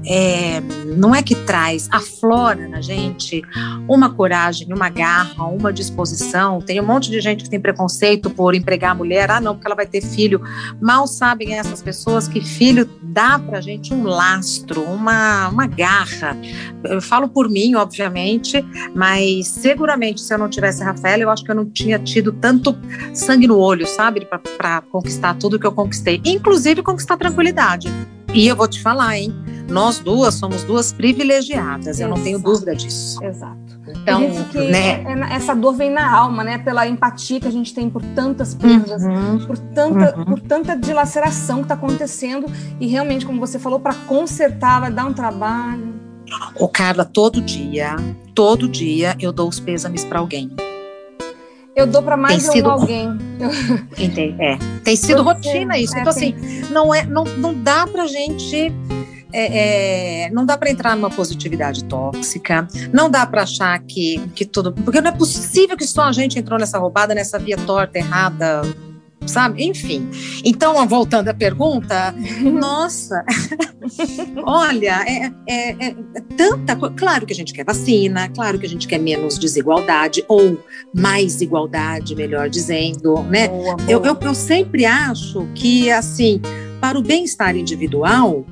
É, 0.05 0.61
não 0.95 1.13
é 1.13 1.21
que 1.21 1.35
traz, 1.35 1.89
aflora 1.91 2.67
na 2.67 2.81
gente 2.81 3.41
uma 3.87 4.09
coragem, 4.09 4.71
uma 4.73 4.89
garra, 4.89 5.45
uma 5.45 5.73
disposição. 5.73 6.61
Tem 6.61 6.79
um 6.79 6.85
monte 6.85 7.11
de 7.11 7.19
gente 7.19 7.43
que 7.43 7.49
tem 7.49 7.59
preconceito 7.59 8.29
por 8.29 8.55
empregar 8.55 8.91
a 8.91 8.95
mulher. 8.95 9.29
Ah, 9.29 9.41
não, 9.41 9.55
porque 9.55 9.67
ela 9.67 9.75
vai 9.75 9.85
ter 9.85 10.01
filho. 10.01 10.41
Mal 10.81 11.05
sabem 11.05 11.55
essas 11.55 11.81
pessoas 11.81 12.27
que 12.27 12.41
filho 12.41 12.89
dá 13.01 13.37
pra 13.39 13.59
gente 13.59 13.93
um 13.93 14.03
lastro, 14.03 14.81
uma, 14.83 15.49
uma 15.49 15.67
garra. 15.67 16.37
Eu 16.83 17.01
falo 17.01 17.27
por 17.27 17.49
mim, 17.49 17.75
obviamente, 17.75 18.63
mas 18.95 19.47
seguramente 19.47 20.21
se 20.21 20.33
eu 20.33 20.37
não 20.37 20.49
tivesse 20.49 20.81
a 20.81 20.87
Rafaela, 20.87 21.23
eu 21.23 21.29
acho 21.29 21.43
que 21.43 21.51
eu 21.51 21.55
não 21.55 21.69
tinha 21.69 21.99
tido 22.09 22.31
tanto 22.31 22.75
sangue 23.13 23.47
no 23.47 23.57
olho, 23.57 23.87
sabe? 23.87 24.27
Para 24.57 24.81
conquistar 24.81 25.35
tudo 25.35 25.59
que 25.59 25.65
eu 25.65 25.71
conquistei. 25.71 26.21
Inclusive, 26.25 26.81
conquistar 26.81 27.17
tranquilidade. 27.17 27.89
E 28.33 28.47
eu 28.47 28.55
vou 28.55 28.67
te 28.67 28.81
falar, 28.81 29.17
hein? 29.17 29.33
Nós 29.69 29.99
duas 29.99 30.33
somos 30.35 30.63
duas 30.63 30.91
privilegiadas, 30.91 31.99
Exato. 31.99 32.01
eu 32.03 32.15
não 32.15 32.23
tenho 32.23 32.39
dúvida 32.39 32.75
disso. 32.75 33.23
Exato. 33.23 33.79
Então, 33.87 34.21
né? 34.69 35.03
É, 35.03 35.35
essa 35.35 35.55
dor 35.55 35.73
vem 35.73 35.91
na 35.91 36.11
alma, 36.11 36.43
né? 36.43 36.57
Pela 36.57 36.87
empatia 36.87 37.39
que 37.39 37.47
a 37.47 37.51
gente 37.51 37.73
tem 37.73 37.89
por 37.89 38.01
tantas 38.15 38.53
perdas, 38.53 39.03
uhum, 39.03 39.45
por, 39.45 39.57
tanta, 39.57 40.17
uhum. 40.17 40.25
por 40.25 40.39
tanta 40.41 40.75
dilaceração 40.75 41.57
que 41.57 41.63
está 41.63 41.75
acontecendo. 41.75 42.45
E 42.79 42.87
realmente, 42.87 43.25
como 43.25 43.39
você 43.39 43.57
falou, 43.59 43.79
para 43.79 43.93
consertar 43.93 44.81
vai 44.81 44.91
dar 44.91 45.05
um 45.05 45.13
trabalho. 45.13 45.95
Ô, 46.55 46.67
Carla, 46.67 47.05
todo 47.05 47.41
dia, 47.41 47.95
todo 48.35 48.67
dia 48.67 49.15
eu 49.19 49.31
dou 49.31 49.49
os 49.49 49.59
pêsames 49.59 50.03
para 50.03 50.19
alguém. 50.19 50.51
Eu 51.75 51.87
dou 51.87 52.01
para 52.03 52.17
mais 52.17 52.43
tem 52.43 52.51
sido... 52.53 52.69
alguém. 52.69 53.07
Entendi. 53.97 54.35
É. 54.39 54.57
Tem 54.83 54.95
sido 54.95 55.21
rotina 55.21 55.77
isso. 55.77 55.95
É, 55.95 56.01
então, 56.01 56.11
assim, 56.11 56.35
não, 56.71 56.93
é, 56.93 57.05
não, 57.05 57.23
não 57.23 57.53
dá 57.53 57.87
pra 57.87 58.05
gente. 58.05 58.73
É, 59.31 60.23
é, 60.23 60.29
não 60.31 60.43
dá 60.43 60.57
para 60.57 60.71
entrar 60.71 60.95
numa 60.95 61.09
positividade 61.11 61.83
tóxica, 61.83 62.67
não 62.91 63.11
dá 63.11 63.27
para 63.27 63.43
achar 63.43 63.77
que, 63.83 64.19
que 64.33 64.43
tudo. 64.43 64.73
Porque 64.73 64.99
não 64.99 65.09
é 65.09 65.13
possível 65.13 65.77
que 65.77 65.85
só 65.85 66.05
a 66.05 66.11
gente 66.11 66.39
entrou 66.39 66.57
nessa 66.57 66.79
roubada, 66.79 67.13
nessa 67.13 67.37
via 67.37 67.55
torta, 67.57 67.99
errada, 67.99 68.61
sabe? 69.29 69.63
Enfim. 69.63 70.09
Então, 70.43 70.85
voltando 70.87 71.29
à 71.29 71.33
pergunta, 71.33 72.13
nossa, 72.41 73.23
olha, 74.43 75.03
é, 75.07 75.31
é, 75.47 75.87
é, 75.87 75.95
tanta 76.35 76.75
coisa. 76.75 76.95
Claro 76.95 77.25
que 77.25 77.33
a 77.33 77.35
gente 77.35 77.53
quer 77.53 77.63
vacina, 77.63 78.29
claro 78.29 78.59
que 78.59 78.65
a 78.65 78.69
gente 78.69 78.87
quer 78.87 78.99
menos 78.99 79.37
desigualdade, 79.37 80.23
ou 80.27 80.57
mais 80.93 81.41
igualdade, 81.41 82.15
melhor 82.15 82.49
dizendo, 82.49 83.21
né? 83.23 83.47
Boa, 83.47 83.75
boa. 83.75 83.89
Eu, 83.89 84.03
eu, 84.03 84.17
eu 84.21 84.33
sempre 84.33 84.85
acho 84.85 85.47
que, 85.53 85.91
assim, 85.91 86.41
para 86.81 86.97
o 86.97 87.01
bem-estar 87.01 87.55
individual, 87.55 88.45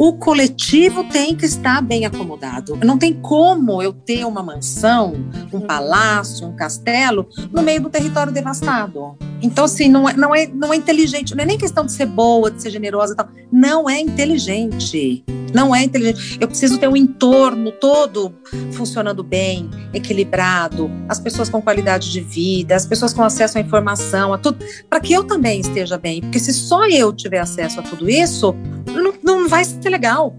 o 0.00 0.14
coletivo 0.14 1.04
tem 1.04 1.36
que 1.36 1.44
estar 1.44 1.82
bem 1.82 2.06
acomodado. 2.06 2.74
Não 2.82 2.96
tem 2.96 3.12
como 3.12 3.82
eu 3.82 3.92
ter 3.92 4.24
uma 4.24 4.42
mansão, 4.42 5.12
um 5.52 5.58
uhum. 5.58 5.66
palácio, 5.66 6.46
um 6.46 6.56
castelo 6.56 7.28
no 7.52 7.60
meio 7.62 7.82
do 7.82 7.90
território 7.90 8.32
devastado. 8.32 9.14
Então, 9.42 9.64
assim, 9.64 9.88
não 9.88 10.08
é, 10.08 10.14
não 10.14 10.34
é, 10.34 10.46
não 10.46 10.72
é 10.72 10.76
inteligente. 10.76 11.34
Não 11.34 11.42
é 11.42 11.46
nem 11.46 11.58
questão 11.58 11.84
de 11.84 11.92
ser 11.92 12.06
boa, 12.06 12.50
de 12.50 12.60
ser 12.60 12.70
generosa 12.70 13.14
e 13.14 13.16
tal. 13.16 13.28
Não 13.50 13.88
é 13.88 14.00
inteligente. 14.00 15.24
Não 15.52 15.74
é 15.74 15.82
inteligente. 15.82 16.38
Eu 16.40 16.46
preciso 16.46 16.78
ter 16.78 16.88
um 16.88 16.96
entorno 16.96 17.72
todo 17.72 18.34
funcionando 18.72 19.22
bem, 19.22 19.68
equilibrado, 19.92 20.90
as 21.08 21.18
pessoas 21.18 21.48
com 21.48 21.60
qualidade 21.60 22.10
de 22.10 22.20
vida, 22.20 22.76
as 22.76 22.86
pessoas 22.86 23.12
com 23.12 23.22
acesso 23.22 23.58
à 23.58 23.60
informação, 23.60 24.32
a 24.32 24.38
tudo, 24.38 24.64
para 24.88 25.00
que 25.00 25.12
eu 25.12 25.24
também 25.24 25.60
esteja 25.60 25.98
bem. 25.98 26.20
Porque 26.20 26.38
se 26.38 26.52
só 26.52 26.86
eu 26.86 27.12
tiver 27.12 27.38
acesso 27.38 27.80
a 27.80 27.82
tudo 27.82 28.08
isso, 28.08 28.54
não, 28.86 29.14
não 29.22 29.48
vai 29.48 29.64
ser 29.64 29.88
legal. 29.88 30.34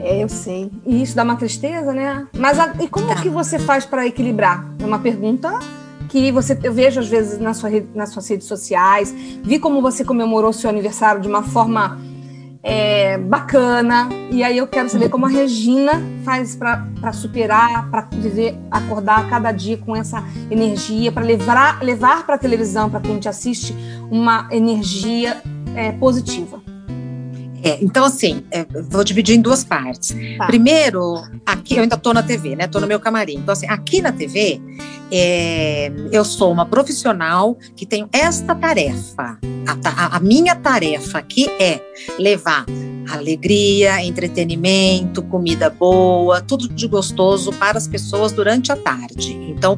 É, 0.00 0.22
eu 0.22 0.28
sei. 0.28 0.70
E 0.84 1.00
isso 1.00 1.14
dá 1.14 1.22
uma 1.22 1.36
tristeza, 1.36 1.92
né? 1.92 2.26
Mas 2.36 2.58
a, 2.58 2.74
e 2.80 2.88
como 2.88 3.06
tá. 3.06 3.14
que 3.14 3.28
você 3.28 3.58
faz 3.58 3.86
para 3.86 4.06
equilibrar? 4.06 4.66
É 4.80 4.84
uma 4.84 4.98
pergunta 4.98 5.58
que 6.12 6.30
você, 6.30 6.58
eu 6.62 6.74
vejo 6.74 7.00
às 7.00 7.08
vezes 7.08 7.38
na 7.38 7.54
sua, 7.54 7.70
nas 7.94 8.10
suas 8.10 8.28
redes 8.28 8.46
sociais, 8.46 9.14
vi 9.42 9.58
como 9.58 9.80
você 9.80 10.04
comemorou 10.04 10.52
seu 10.52 10.68
aniversário 10.68 11.22
de 11.22 11.26
uma 11.26 11.42
forma 11.42 11.98
é, 12.62 13.16
bacana. 13.16 14.10
E 14.30 14.44
aí 14.44 14.58
eu 14.58 14.66
quero 14.66 14.90
saber 14.90 15.08
como 15.08 15.24
a 15.24 15.30
Regina 15.30 16.02
faz 16.22 16.54
para 16.54 17.12
superar, 17.14 17.90
para 17.90 18.02
viver, 18.12 18.54
acordar 18.70 19.26
cada 19.30 19.50
dia 19.52 19.78
com 19.78 19.96
essa 19.96 20.22
energia, 20.50 21.10
para 21.10 21.24
levar, 21.24 21.82
levar 21.82 22.26
para 22.26 22.34
a 22.34 22.38
televisão, 22.38 22.90
para 22.90 23.00
quem 23.00 23.18
te 23.18 23.30
assiste, 23.30 23.74
uma 24.10 24.48
energia 24.50 25.40
é, 25.74 25.92
positiva. 25.92 26.62
É, 27.62 27.78
então, 27.80 28.04
assim, 28.04 28.44
é, 28.50 28.66
vou 28.90 29.04
dividir 29.04 29.36
em 29.36 29.40
duas 29.40 29.62
partes. 29.62 30.14
Tá. 30.36 30.46
Primeiro, 30.46 31.22
aqui 31.46 31.76
eu 31.76 31.82
ainda 31.82 31.94
estou 31.94 32.12
na 32.12 32.22
TV, 32.22 32.56
né? 32.56 32.64
Estou 32.64 32.80
no 32.80 32.86
meu 32.86 32.98
camarim. 32.98 33.36
Então, 33.36 33.52
assim, 33.52 33.66
aqui 33.68 34.02
na 34.02 34.10
TV, 34.10 34.60
é, 35.10 35.92
eu 36.10 36.24
sou 36.24 36.50
uma 36.50 36.66
profissional 36.66 37.56
que 37.76 37.86
tenho 37.86 38.08
esta 38.12 38.54
tarefa. 38.54 39.38
A, 39.66 39.88
a, 39.88 40.16
a 40.16 40.20
minha 40.20 40.56
tarefa 40.56 41.18
aqui 41.18 41.48
é 41.60 41.80
levar 42.18 42.66
alegria, 43.10 44.02
entretenimento, 44.02 45.22
comida 45.22 45.68
boa, 45.68 46.40
tudo 46.40 46.68
de 46.68 46.86
gostoso 46.86 47.52
para 47.52 47.78
as 47.78 47.86
pessoas 47.86 48.32
durante 48.32 48.72
a 48.72 48.76
tarde. 48.76 49.32
Então, 49.48 49.76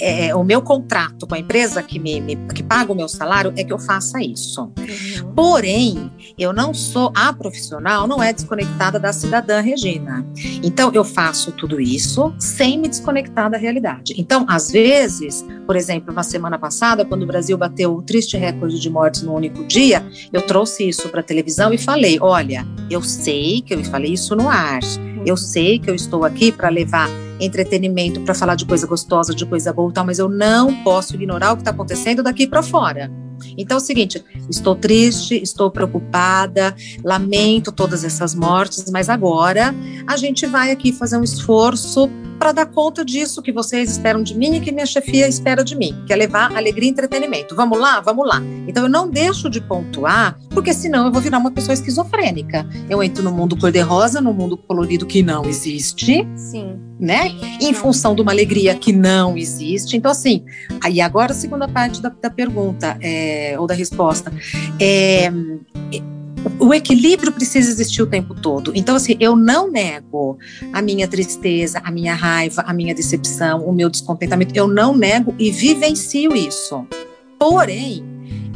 é, 0.00 0.34
o 0.34 0.42
meu 0.42 0.60
contrato 0.62 1.26
com 1.26 1.34
a 1.34 1.38
empresa 1.38 1.82
que 1.82 1.98
me, 1.98 2.20
me, 2.20 2.36
que 2.54 2.62
paga 2.62 2.92
o 2.92 2.94
meu 2.94 3.08
salário 3.08 3.52
é 3.56 3.64
que 3.64 3.72
eu 3.72 3.78
faça 3.78 4.20
isso. 4.22 4.62
Uhum. 4.62 5.32
Porém, 5.34 6.10
eu 6.38 6.52
não 6.52 6.74
sou 6.74 7.12
a 7.14 7.32
profissional, 7.32 8.06
não 8.06 8.22
é 8.22 8.32
desconectada 8.32 8.98
da 8.98 9.12
cidadã 9.12 9.60
Regina. 9.60 10.26
Então, 10.62 10.90
eu 10.92 11.04
faço 11.04 11.52
tudo 11.52 11.80
isso 11.80 12.34
sem 12.38 12.78
me 12.78 12.88
desconectar 12.88 13.50
da 13.50 13.56
realidade. 13.56 14.14
Então, 14.16 14.44
às 14.48 14.70
vezes, 14.70 15.44
por 15.66 15.76
exemplo, 15.76 16.12
na 16.12 16.22
semana 16.22 16.58
passada, 16.58 17.04
quando 17.04 17.22
o 17.22 17.26
Brasil 17.26 17.56
bateu 17.56 17.94
o 17.94 18.02
triste 18.02 18.36
recorde 18.36 18.78
de 18.78 18.90
mortes 18.90 19.22
no 19.22 19.34
único 19.34 19.64
dia, 19.64 20.04
eu 20.32 20.42
trouxe 20.42 20.88
isso 20.88 21.08
para 21.08 21.20
a 21.20 21.24
televisão 21.24 21.72
e 21.72 21.78
falei: 21.78 22.18
olha, 22.20 22.66
eu 22.90 23.02
sei 23.02 23.60
que 23.60 23.74
eu 23.74 23.84
falei 23.84 24.12
isso 24.12 24.34
no 24.34 24.48
ar, 24.48 24.80
eu 25.24 25.36
sei 25.36 25.78
que 25.78 25.90
eu 25.90 25.94
estou 25.94 26.24
aqui 26.24 26.52
para 26.52 26.68
levar 26.68 27.08
entretenimento, 27.40 28.20
para 28.20 28.34
falar 28.34 28.54
de 28.54 28.64
coisa 28.64 28.86
gostosa, 28.86 29.34
de 29.34 29.44
coisa 29.44 29.72
boa 29.72 29.90
e 29.90 29.92
tal, 29.92 30.06
mas 30.06 30.18
eu 30.18 30.28
não 30.28 30.82
posso 30.82 31.14
ignorar 31.14 31.52
o 31.52 31.56
que 31.56 31.62
está 31.62 31.70
acontecendo 31.70 32.22
daqui 32.22 32.46
para 32.46 32.62
fora. 32.62 33.10
Então 33.58 33.76
é 33.76 33.80
o 33.80 33.84
seguinte: 33.84 34.24
estou 34.48 34.74
triste, 34.74 35.34
estou 35.42 35.70
preocupada, 35.70 36.74
lamento 37.04 37.72
todas 37.72 38.04
essas 38.04 38.34
mortes, 38.34 38.90
mas 38.90 39.08
agora 39.08 39.74
a 40.06 40.16
gente 40.16 40.46
vai 40.46 40.70
aqui 40.70 40.92
fazer 40.92 41.16
um 41.16 41.24
esforço 41.24 42.08
para 42.38 42.52
dar 42.52 42.66
conta 42.66 43.04
disso 43.04 43.42
que 43.42 43.52
vocês 43.52 43.90
esperam 43.90 44.22
de 44.22 44.36
mim 44.36 44.56
e 44.56 44.60
que 44.60 44.72
minha 44.72 44.86
chefia 44.86 45.28
espera 45.28 45.64
de 45.64 45.76
mim, 45.76 45.94
que 46.06 46.12
é 46.12 46.16
levar 46.16 46.54
alegria 46.56 46.88
e 46.88 46.92
entretenimento. 46.92 47.54
Vamos 47.54 47.78
lá? 47.78 48.00
Vamos 48.00 48.26
lá. 48.26 48.42
Então 48.66 48.84
eu 48.84 48.88
não 48.88 49.08
deixo 49.08 49.48
de 49.48 49.60
pontuar, 49.60 50.38
porque 50.50 50.72
senão 50.72 51.06
eu 51.06 51.12
vou 51.12 51.20
virar 51.20 51.38
uma 51.38 51.50
pessoa 51.50 51.74
esquizofrênica. 51.74 52.66
Eu 52.88 53.02
entro 53.02 53.22
no 53.22 53.30
mundo 53.30 53.56
cor-de-rosa, 53.56 54.20
no 54.20 54.32
mundo 54.32 54.56
colorido 54.56 55.06
que 55.06 55.22
não 55.22 55.44
existe. 55.44 56.26
Sim. 56.36 56.78
Né? 56.98 57.32
Em 57.60 57.74
função 57.74 58.14
de 58.14 58.22
uma 58.22 58.32
alegria 58.32 58.74
que 58.74 58.92
não 58.92 59.36
existe. 59.36 59.96
Então, 59.96 60.10
assim, 60.10 60.44
aí 60.82 61.00
agora 61.00 61.32
a 61.32 61.34
segunda 61.34 61.68
parte 61.68 62.00
da, 62.00 62.08
da 62.08 62.30
pergunta. 62.30 62.96
É, 63.00 63.56
ou 63.58 63.66
da 63.66 63.74
resposta. 63.74 64.32
É, 64.80 65.30
o 66.58 66.72
equilíbrio 66.72 67.32
precisa 67.32 67.70
existir 67.70 68.02
o 68.02 68.06
tempo 68.06 68.34
todo. 68.34 68.72
Então, 68.74 68.96
assim, 68.96 69.16
eu 69.20 69.36
não 69.36 69.70
nego 69.70 70.38
a 70.72 70.82
minha 70.82 71.08
tristeza, 71.08 71.80
a 71.84 71.90
minha 71.90 72.14
raiva, 72.14 72.62
a 72.66 72.72
minha 72.72 72.94
decepção, 72.94 73.64
o 73.64 73.72
meu 73.72 73.88
descontentamento. 73.88 74.54
Eu 74.54 74.68
não 74.68 74.96
nego 74.96 75.34
e 75.38 75.50
vivencio 75.50 76.34
isso. 76.34 76.86
Porém, 77.38 78.04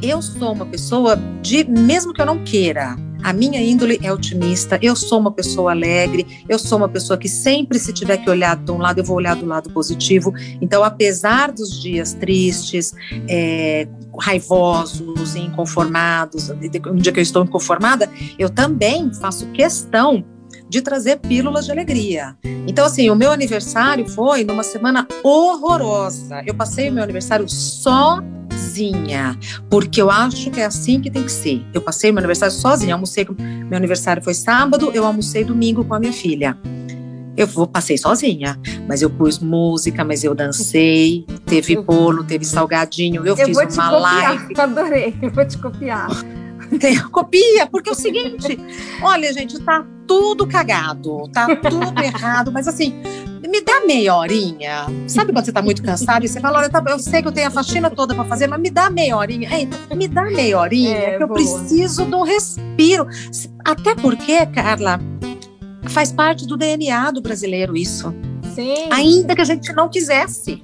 eu 0.02 0.22
sou 0.22 0.52
uma 0.52 0.66
pessoa 0.66 1.16
de, 1.42 1.64
mesmo 1.64 2.12
que 2.12 2.20
eu 2.20 2.26
não 2.26 2.44
queira, 2.44 2.96
a 3.22 3.32
minha 3.32 3.60
índole 3.60 3.98
é 4.02 4.12
otimista, 4.12 4.78
eu 4.80 4.94
sou 4.94 5.18
uma 5.18 5.32
pessoa 5.32 5.72
alegre, 5.72 6.44
eu 6.48 6.58
sou 6.58 6.78
uma 6.78 6.88
pessoa 6.88 7.18
que 7.18 7.28
sempre, 7.28 7.78
se 7.78 7.92
tiver 7.92 8.18
que 8.18 8.30
olhar 8.30 8.56
de 8.56 8.70
um 8.70 8.78
lado, 8.78 9.00
eu 9.00 9.04
vou 9.04 9.16
olhar 9.16 9.34
do 9.34 9.44
lado 9.44 9.70
positivo. 9.70 10.32
Então, 10.60 10.84
apesar 10.84 11.50
dos 11.50 11.80
dias 11.80 12.14
tristes, 12.14 12.94
é, 13.28 13.88
raivosos, 14.20 15.36
inconformados, 15.36 16.50
um 16.50 16.96
dia 16.96 17.12
que 17.12 17.18
eu 17.18 17.22
estou 17.22 17.44
inconformada, 17.44 18.10
eu 18.38 18.50
também 18.50 19.12
faço 19.14 19.46
questão 19.52 20.24
de 20.68 20.82
trazer 20.82 21.18
pílulas 21.18 21.64
de 21.64 21.72
alegria. 21.72 22.36
Então, 22.66 22.84
assim, 22.84 23.08
o 23.10 23.14
meu 23.14 23.30
aniversário 23.30 24.08
foi 24.08 24.44
numa 24.44 24.62
semana 24.62 25.06
horrorosa. 25.22 26.42
Eu 26.46 26.54
passei 26.54 26.90
o 26.90 26.92
meu 26.92 27.02
aniversário 27.02 27.48
sozinha, 27.48 29.38
porque 29.70 30.00
eu 30.00 30.10
acho 30.10 30.50
que 30.50 30.60
é 30.60 30.66
assim 30.66 31.00
que 31.00 31.10
tem 31.10 31.24
que 31.24 31.32
ser. 31.32 31.64
Eu 31.72 31.80
passei 31.80 32.12
meu 32.12 32.18
aniversário 32.18 32.54
sozinha, 32.54 32.94
almocei, 32.94 33.26
meu 33.38 33.76
aniversário 33.76 34.22
foi 34.22 34.34
sábado, 34.34 34.90
eu 34.92 35.06
almocei 35.06 35.44
domingo 35.44 35.84
com 35.84 35.94
a 35.94 35.98
minha 35.98 36.12
filha. 36.12 36.58
Eu 37.38 37.66
passei 37.68 37.96
sozinha, 37.96 38.58
mas 38.88 39.00
eu 39.00 39.08
pus 39.08 39.38
música, 39.38 40.04
mas 40.04 40.24
eu 40.24 40.34
dancei, 40.34 41.24
teve 41.46 41.80
bolo, 41.80 42.24
teve 42.24 42.44
salgadinho, 42.44 43.24
eu, 43.24 43.36
eu 43.36 43.46
fiz 43.46 43.56
uma 43.56 43.64
copiar, 43.64 44.00
live. 44.00 44.60
Adorei, 44.60 45.14
eu 45.22 45.30
vou 45.30 45.46
te 45.46 45.56
copiar. 45.56 46.08
Copia, 47.12 47.66
porque 47.66 47.88
é 47.88 47.92
o 47.92 47.94
seguinte, 47.94 48.58
olha, 49.00 49.32
gente, 49.32 49.58
tá 49.60 49.86
tudo 50.06 50.46
cagado, 50.46 51.28
tá 51.32 51.46
tudo 51.56 52.02
errado, 52.02 52.50
mas 52.52 52.66
assim, 52.66 53.00
me 53.48 53.60
dá 53.60 53.80
meia 53.86 54.14
horinha. 54.14 54.86
Sabe 55.06 55.32
quando 55.32 55.44
você 55.44 55.52
tá 55.52 55.62
muito 55.62 55.82
cansado 55.82 56.24
e 56.24 56.28
você 56.28 56.40
fala, 56.40 56.58
olha, 56.58 56.68
tá, 56.68 56.82
eu 56.88 56.98
sei 56.98 57.22
que 57.22 57.28
eu 57.28 57.32
tenho 57.32 57.48
a 57.48 57.50
faxina 57.50 57.90
toda 57.90 58.14
para 58.14 58.24
fazer, 58.24 58.46
mas 58.46 58.60
me 58.60 58.70
dá 58.70 58.90
meia 58.90 59.16
horinha. 59.16 59.48
Ei, 59.56 59.68
me 59.94 60.08
dá 60.08 60.24
meia 60.24 60.58
horinha, 60.58 60.96
é, 60.96 61.16
que 61.16 61.22
eu 61.22 61.28
preciso 61.28 62.04
de 62.04 62.14
um 62.14 62.22
respiro. 62.22 63.06
Até 63.64 63.94
porque, 63.94 64.44
Carla, 64.46 65.00
faz 65.88 66.12
parte 66.12 66.46
do 66.46 66.56
DNA 66.56 67.10
do 67.10 67.20
brasileiro 67.20 67.76
isso. 67.76 68.14
Sim. 68.54 68.88
Ainda 68.90 69.34
que 69.34 69.40
a 69.40 69.44
gente 69.44 69.72
não 69.72 69.88
quisesse. 69.88 70.62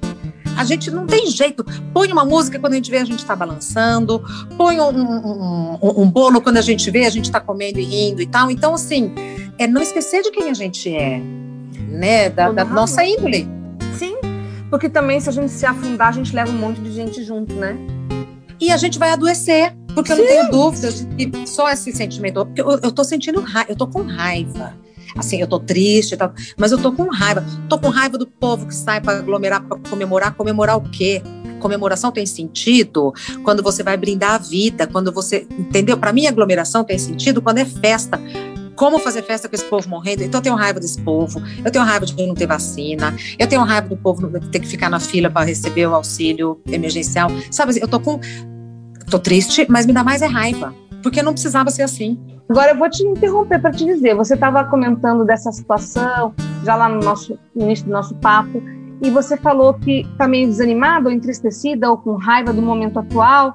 A 0.57 0.63
gente 0.63 0.89
não 0.89 1.05
tem 1.05 1.27
jeito. 1.27 1.65
Põe 1.93 2.11
uma 2.11 2.23
música 2.23 2.57
quando 2.57 2.73
a 2.73 2.75
gente 2.77 2.89
vê, 2.89 2.97
a 2.97 3.05
gente 3.05 3.19
está 3.19 3.35
balançando. 3.35 4.23
Põe 4.57 4.79
um, 4.79 4.89
um, 4.89 5.79
um, 5.81 6.01
um, 6.01 6.09
bolo 6.09 6.39
quando 6.41 6.57
a 6.57 6.61
gente 6.61 6.89
vê, 6.89 7.05
a 7.05 7.09
gente 7.09 7.25
está 7.25 7.41
comendo 7.41 7.77
e 7.77 7.83
rindo 7.83 8.21
e 8.21 8.25
tal. 8.25 8.49
Então, 8.49 8.73
assim, 8.73 9.13
é 9.57 9.67
não 9.67 9.81
esquecer 9.81 10.21
de 10.23 10.31
quem 10.31 10.49
a 10.49 10.53
gente 10.53 10.89
é 10.93 11.21
né? 11.95 12.29
Da, 12.29 12.51
da 12.51 12.65
nossa 12.65 13.03
índole. 13.03 13.47
Sim, 13.97 14.15
porque 14.69 14.89
também 14.89 15.19
se 15.19 15.29
a 15.29 15.31
gente 15.31 15.51
se 15.51 15.65
afundar, 15.65 16.09
a 16.09 16.11
gente 16.11 16.35
leva 16.35 16.51
um 16.51 16.57
monte 16.57 16.81
de 16.81 16.91
gente 16.91 17.23
junto, 17.23 17.53
né? 17.53 17.75
E 18.59 18.71
a 18.71 18.77
gente 18.77 18.99
vai 18.99 19.11
adoecer, 19.11 19.75
porque 19.93 20.13
Sim. 20.13 20.21
eu 20.21 20.25
não 20.25 20.33
tenho 20.33 20.51
dúvidas 20.51 21.05
de 21.05 21.25
que 21.25 21.47
só 21.47 21.69
esse 21.69 21.91
sentimento. 21.91 22.47
Eu, 22.55 22.79
eu 22.81 22.91
tô 22.91 23.03
sentindo 23.03 23.41
raiva, 23.41 23.71
eu 23.71 23.75
tô 23.75 23.87
com 23.87 24.01
raiva. 24.03 24.73
Assim, 25.15 25.39
eu 25.39 25.47
tô 25.47 25.59
triste, 25.59 26.17
tá, 26.17 26.31
mas 26.57 26.71
eu 26.71 26.77
tô 26.77 26.91
com 26.91 27.09
raiva. 27.09 27.43
Tô 27.69 27.79
com 27.79 27.89
raiva 27.89 28.17
do 28.17 28.27
povo 28.27 28.67
que 28.67 28.75
sai 28.75 29.01
para 29.01 29.19
aglomerar, 29.19 29.63
para 29.63 29.77
comemorar. 29.89 30.33
Comemorar 30.35 30.77
o 30.77 30.81
quê? 30.81 31.21
Comemoração 31.59 32.11
tem 32.11 32.25
sentido 32.25 33.13
quando 33.43 33.63
você 33.63 33.81
vai 33.81 33.97
brindar 33.97 34.35
a 34.35 34.37
vida, 34.37 34.85
quando 34.85 35.11
você, 35.11 35.47
entendeu? 35.57 35.97
Para 35.97 36.13
mim, 36.13 36.27
aglomeração 36.27 36.83
tem 36.83 36.97
sentido 36.97 37.41
quando 37.41 37.59
é 37.59 37.65
festa 37.65 38.19
como 38.75 38.99
fazer 38.99 39.23
festa 39.23 39.47
com 39.47 39.55
esse 39.55 39.63
povo 39.65 39.87
morrendo. 39.89 40.23
Então 40.23 40.39
eu 40.39 40.43
tenho 40.43 40.55
raiva 40.55 40.79
desse 40.79 41.01
povo, 41.01 41.41
eu 41.63 41.71
tenho 41.71 41.83
raiva 41.83 42.05
de 42.05 42.27
não 42.27 42.35
ter 42.35 42.45
vacina, 42.45 43.15
eu 43.39 43.47
tenho 43.47 43.63
raiva 43.63 43.87
do 43.87 43.97
povo 43.97 44.29
ter 44.51 44.59
que 44.59 44.67
ficar 44.67 44.89
na 44.89 44.99
fila 44.99 45.29
para 45.29 45.45
receber 45.45 45.87
o 45.87 45.95
auxílio 45.95 46.59
emergencial. 46.67 47.29
Sabe, 47.49 47.79
eu 47.79 47.87
tô 47.87 47.99
com. 47.99 48.19
tô 49.09 49.17
triste, 49.17 49.65
mas 49.69 49.85
me 49.85 49.93
dá 49.93 50.03
mais 50.03 50.21
é 50.21 50.27
raiva, 50.27 50.75
porque 51.01 51.23
não 51.23 51.31
precisava 51.31 51.71
ser 51.71 51.83
assim. 51.83 52.34
Agora 52.47 52.71
eu 52.71 52.77
vou 52.77 52.89
te 52.89 53.03
interromper 53.03 53.59
para 53.59 53.71
te 53.71 53.85
dizer, 53.85 54.15
você 54.15 54.35
estava 54.35 54.63
comentando 54.65 55.25
dessa 55.25 55.51
situação 55.51 56.33
já 56.63 56.75
lá 56.75 56.87
no 56.87 56.99
nosso 56.99 57.37
no 57.55 57.63
início 57.63 57.85
do 57.85 57.91
nosso 57.91 58.13
papo 58.15 58.61
e 59.01 59.09
você 59.09 59.35
falou 59.35 59.73
que 59.73 60.01
está 60.01 60.27
meio 60.27 60.47
desanimada 60.47 61.09
ou 61.09 61.15
entristecida 61.15 61.89
ou 61.89 61.97
com 61.97 62.15
raiva 62.15 62.53
do 62.53 62.61
momento 62.61 62.99
atual. 62.99 63.53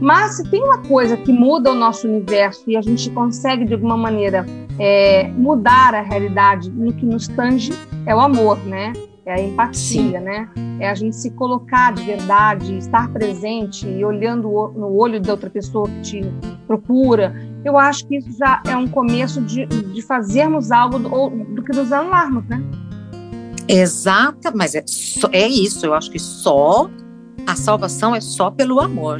Mas 0.00 0.36
se 0.36 0.50
tem 0.50 0.62
uma 0.62 0.78
coisa 0.78 1.16
que 1.16 1.32
muda 1.32 1.70
o 1.70 1.74
nosso 1.74 2.08
universo 2.08 2.64
e 2.66 2.76
a 2.76 2.80
gente 2.80 3.10
consegue, 3.10 3.66
de 3.66 3.74
alguma 3.74 3.96
maneira, 3.96 4.46
é, 4.78 5.28
mudar 5.28 5.94
a 5.94 6.00
realidade 6.00 6.70
no 6.70 6.92
que 6.92 7.04
nos 7.04 7.28
tange, 7.28 7.70
é 8.06 8.14
o 8.14 8.20
amor, 8.20 8.58
né? 8.64 8.94
É 9.26 9.34
a 9.34 9.40
empatia, 9.40 10.02
Sim. 10.02 10.18
né? 10.18 10.48
É 10.80 10.88
a 10.88 10.94
gente 10.94 11.14
se 11.14 11.30
colocar 11.32 11.92
de 11.92 12.02
verdade, 12.02 12.78
estar 12.78 13.12
presente 13.12 13.86
e 13.86 14.02
olhando 14.02 14.48
no 14.74 14.96
olho 14.96 15.20
da 15.20 15.32
outra 15.32 15.50
pessoa 15.50 15.86
que 15.86 16.00
te 16.00 16.32
procura. 16.66 17.34
Eu 17.64 17.78
acho 17.78 18.06
que 18.06 18.16
isso 18.16 18.30
já 18.38 18.62
é 18.66 18.76
um 18.76 18.88
começo 18.88 19.40
de, 19.40 19.66
de 19.66 20.02
fazermos 20.02 20.70
algo 20.70 20.98
do, 20.98 21.30
do 21.54 21.62
que 21.62 21.76
nos 21.76 21.92
anularmos, 21.92 22.44
né? 22.46 22.62
Exata, 23.68 24.50
mas 24.54 24.74
é, 24.74 24.84
é 25.32 25.46
isso. 25.46 25.84
Eu 25.84 25.94
acho 25.94 26.10
que 26.10 26.18
só 26.18 26.90
a 27.46 27.54
salvação 27.54 28.14
é 28.14 28.20
só 28.20 28.50
pelo 28.50 28.80
amor. 28.80 29.18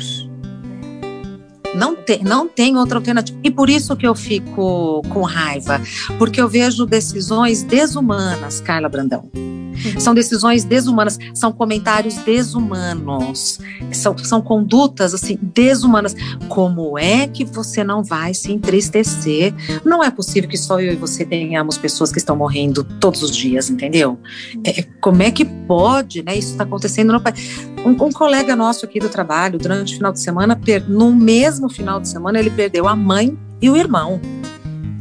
Não 1.74 1.94
tem, 1.94 2.22
não 2.22 2.48
tem 2.48 2.76
outra 2.76 2.98
alternativa. 2.98 3.38
E 3.42 3.50
por 3.50 3.70
isso 3.70 3.96
que 3.96 4.06
eu 4.06 4.14
fico 4.14 5.02
com 5.08 5.22
raiva, 5.22 5.80
porque 6.18 6.40
eu 6.40 6.48
vejo 6.48 6.86
decisões 6.86 7.62
desumanas, 7.62 8.60
Carla 8.60 8.88
Brandão. 8.88 9.30
São 9.98 10.14
decisões 10.14 10.64
desumanas, 10.64 11.18
são 11.34 11.52
comentários 11.52 12.16
desumanos, 12.16 13.58
são, 13.92 14.16
são 14.18 14.40
condutas 14.42 15.14
assim 15.14 15.38
desumanas. 15.40 16.14
Como 16.48 16.98
é 16.98 17.26
que 17.26 17.44
você 17.44 17.82
não 17.82 18.02
vai 18.02 18.34
se 18.34 18.52
entristecer? 18.52 19.54
Não 19.84 20.02
é 20.04 20.10
possível 20.10 20.48
que 20.48 20.58
só 20.58 20.80
eu 20.80 20.92
e 20.92 20.96
você 20.96 21.24
tenhamos 21.24 21.78
pessoas 21.78 22.12
que 22.12 22.18
estão 22.18 22.36
morrendo 22.36 22.84
todos 22.84 23.22
os 23.22 23.34
dias, 23.34 23.70
entendeu? 23.70 24.18
É, 24.64 24.82
como 25.00 25.22
é 25.22 25.30
que 25.30 25.44
pode, 25.44 26.22
né? 26.22 26.36
Isso 26.36 26.52
está 26.52 26.64
acontecendo 26.64 27.12
no 27.12 27.20
país. 27.20 27.70
Um, 27.84 27.90
um, 27.90 28.12
colega 28.12 28.54
nosso 28.54 28.84
aqui 28.84 29.00
do 29.00 29.08
trabalho, 29.08 29.58
durante 29.58 29.94
o 29.94 29.96
final 29.96 30.12
de 30.12 30.20
semana, 30.20 30.54
per, 30.54 30.88
no 30.88 31.14
mesmo 31.14 31.59
final 31.68 32.00
de 32.00 32.08
semana, 32.08 32.38
ele 32.38 32.50
perdeu 32.50 32.88
a 32.88 32.96
mãe 32.96 33.36
e 33.60 33.68
o 33.68 33.76
irmão. 33.76 34.20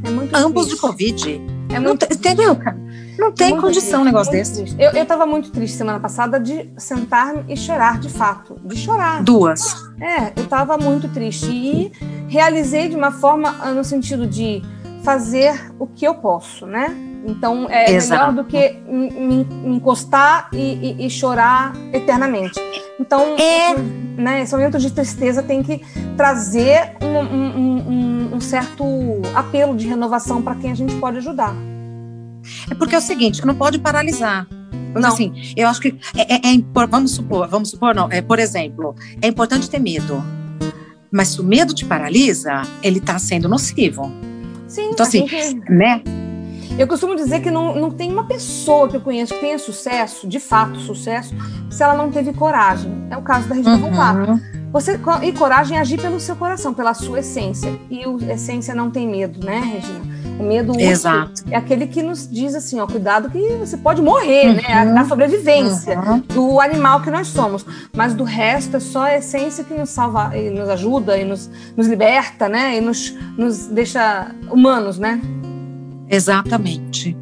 É 0.04 0.38
ambos 0.38 0.66
triste. 0.66 0.76
de 0.76 0.82
Covid. 0.82 1.42
É 1.70 1.80
muito... 1.80 2.08
Não, 2.10 2.18
entendeu, 2.18 2.56
cara? 2.56 2.78
Não 3.18 3.32
tem 3.34 3.50
muito 3.50 3.64
condição 3.64 3.84
triste, 3.84 4.02
um 4.02 4.04
negócio 4.06 4.32
desse. 4.32 4.54
Triste. 4.56 4.76
Eu, 4.80 4.92
eu 4.92 5.06
tava 5.06 5.26
muito 5.26 5.52
triste 5.52 5.76
semana 5.76 6.00
passada 6.00 6.40
de 6.40 6.70
sentar 6.78 7.44
e 7.50 7.58
chorar, 7.58 8.00
de 8.00 8.10
fato. 8.10 8.60
De 8.64 8.78
chorar. 8.78 9.22
Duas. 9.24 9.76
É, 10.00 10.32
eu 10.40 10.48
tava 10.48 10.78
muito 10.78 11.10
triste. 11.10 11.52
E 11.52 11.92
realizei 12.28 12.88
de 12.88 12.96
uma 12.96 13.12
forma 13.12 13.56
ah, 13.62 13.72
no 13.72 13.84
sentido 13.84 14.26
de 14.26 14.62
fazer 15.04 15.72
o 15.78 15.86
que 15.86 16.06
eu 16.06 16.16
posso, 16.16 16.66
né? 16.66 16.96
Então 17.26 17.68
é 17.70 17.92
Exato. 17.92 18.32
melhor 18.32 18.44
do 18.44 18.50
que 18.50 18.80
me, 18.88 19.46
encostar 19.66 20.50
e, 20.54 20.96
e, 20.98 21.06
e, 21.06 21.10
chorar 21.10 21.74
eternamente. 21.92 22.60
Então, 23.00 23.38
é. 23.38 23.76
né, 24.18 24.42
esse 24.42 24.54
momento 24.54 24.78
de 24.78 24.92
tristeza 24.92 25.42
tem 25.42 25.64
que 25.64 25.82
trazer 26.18 26.92
um, 27.02 27.18
um, 27.18 27.78
um, 27.90 28.36
um 28.36 28.42
certo 28.42 28.84
apelo 29.34 29.76
de 29.76 29.88
renovação 29.88 30.42
para 30.42 30.56
quem 30.56 30.72
a 30.72 30.76
gente 30.76 30.94
pode 30.96 31.18
ajudar. 31.18 31.56
É 32.70 32.76
porque 32.76 32.96
é 32.96 32.98
o 32.98 33.02
seguinte, 33.02 33.46
não 33.46 33.56
pode 33.56 33.80
paralisar. 33.80 34.48
não. 34.94 35.10
assim, 35.10 35.34
eu 35.56 35.68
acho 35.68 35.80
que 35.80 35.96
é, 36.16 36.36
é, 36.36 36.56
é, 36.56 36.88
vamos 36.88 37.12
supor, 37.12 37.48
vamos 37.48 37.70
supor, 37.70 37.96
não, 37.96 38.10
é, 38.12 38.22
por 38.22 38.40
exemplo, 38.40 38.96
é 39.22 39.28
importante 39.28 39.70
ter 39.70 39.80
medo. 39.80 40.22
Mas 41.12 41.30
se 41.30 41.42
o 41.42 41.44
medo 41.44 41.74
te 41.74 41.86
paralisa, 41.86 42.62
ele 42.84 43.00
está 43.00 43.18
sendo 43.18 43.48
nocivo. 43.48 44.12
Sim. 44.68 44.90
Então, 44.92 45.06
assim, 45.06 45.28
gente... 45.28 45.70
né? 45.70 46.04
Eu 46.78 46.88
costumo 46.88 47.16
dizer 47.16 47.42
que 47.42 47.52
não, 47.52 47.76
não 47.76 47.92
tem 47.92 48.12
uma 48.12 48.26
pessoa 48.26 48.88
que 48.88 48.96
eu 48.96 49.02
conheço 49.02 49.34
que 49.34 49.42
tenha 49.42 49.58
sucesso, 49.58 50.28
de 50.28 50.40
fato 50.40 50.80
sucesso, 50.80 51.34
se 51.70 51.84
ela 51.84 51.94
não 51.94 52.12
teve 52.12 52.34
coragem. 52.34 52.92
É 53.10 53.18
o 53.18 53.22
caso 53.22 53.48
da 53.48 53.56
Regina 53.56 53.76
uhum. 53.76 54.40
Você 54.72 55.00
e 55.24 55.32
coragem 55.34 55.78
é 55.78 55.82
agir 55.82 56.00
pelo 56.00 56.20
seu 56.20 56.36
coração, 56.36 56.74
pela 56.74 56.94
sua 56.94 57.20
essência. 57.20 57.74
E 57.90 58.04
a 58.30 58.34
essência 58.34 58.76
não 58.76 58.92
tem 58.92 59.08
medo, 59.08 59.44
né, 59.44 59.60
Regina? 59.60 60.20
O 60.40 60.44
medo 60.44 60.80
Exato. 60.80 61.44
é 61.52 61.58
aquele 61.58 61.86
que 61.86 62.02
nos 62.02 62.30
diz 62.30 62.56
assim, 62.56 62.80
ó, 62.80 62.88
cuidado 62.88 63.30
que 63.30 63.56
você 63.56 63.76
pode 63.76 64.02
morrer, 64.02 64.54
né? 64.54 64.86
uhum. 64.86 64.94
né? 64.94 65.00
A, 65.00 65.02
a 65.02 65.06
sobrevivência 65.06 66.00
uhum. 66.00 66.20
do 66.20 66.62
animal 66.62 67.02
que 67.02 67.12
nós 67.12 67.28
somos. 67.28 67.66
Mas 67.94 68.14
do 68.14 68.24
resto 68.24 68.78
é 68.78 68.80
só 68.80 69.04
a 69.04 69.18
essência 69.18 69.66
que 69.66 69.74
nos 69.74 69.90
salva 69.90 70.38
e 70.38 70.50
nos 70.50 70.70
ajuda 70.70 71.18
e 71.18 71.26
nos, 71.26 71.50
nos 71.76 71.88
liberta, 71.88 72.48
né? 72.48 72.78
E 72.78 72.82
nos, 72.82 73.14
nos 73.38 73.66
deixa 73.66 74.34
humanos, 74.50 74.98
né? 74.98 75.20
Exatamente. 76.10 77.16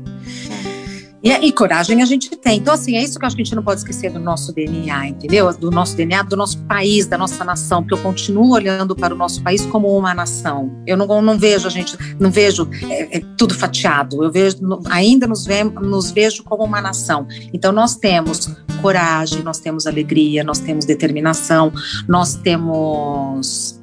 E, 1.23 1.31
e, 1.31 1.51
coragem 1.51 2.01
a 2.01 2.05
gente 2.05 2.29
tem. 2.37 2.59
Então, 2.59 2.73
assim, 2.73 2.95
é 2.95 3.03
isso 3.03 3.17
que 3.17 3.25
eu 3.25 3.27
acho 3.27 3.35
que 3.35 3.41
a 3.41 3.45
gente 3.45 3.55
não 3.55 3.63
pode 3.63 3.81
esquecer 3.81 4.11
do 4.11 4.19
nosso 4.19 4.53
DNA, 4.53 5.09
entendeu? 5.09 5.51
Do 5.57 5.71
nosso 5.71 5.95
DNA, 5.97 6.23
do 6.23 6.37
nosso 6.37 6.57
país, 6.65 7.07
da 7.07 7.17
nossa 7.17 7.43
nação, 7.43 7.81
porque 7.81 7.95
eu 7.95 8.03
continuo 8.03 8.53
olhando 8.53 8.95
para 8.95 9.13
o 9.13 9.17
nosso 9.17 9.41
país 9.41 9.65
como 9.65 9.87
uma 9.97 10.13
nação. 10.13 10.71
Eu 10.85 10.95
não, 10.95 11.21
não 11.21 11.37
vejo 11.37 11.67
a 11.67 11.69
gente, 11.71 11.97
não 12.19 12.29
vejo 12.29 12.69
é, 12.89 13.17
é, 13.17 13.21
tudo 13.35 13.53
fatiado. 13.53 14.23
Eu 14.23 14.31
vejo, 14.31 14.57
ainda 14.89 15.27
nos, 15.27 15.45
ve, 15.45 15.63
nos 15.63 16.11
vejo 16.11 16.43
como 16.43 16.63
uma 16.63 16.81
nação. 16.81 17.27
Então, 17.51 17.71
nós 17.71 17.95
temos 17.95 18.55
coragem, 18.81 19.41
nós 19.41 19.59
temos 19.59 19.87
alegria, 19.87 20.43
nós 20.43 20.59
temos 20.59 20.85
determinação, 20.85 21.73
nós 22.07 22.35
temos 22.35 23.81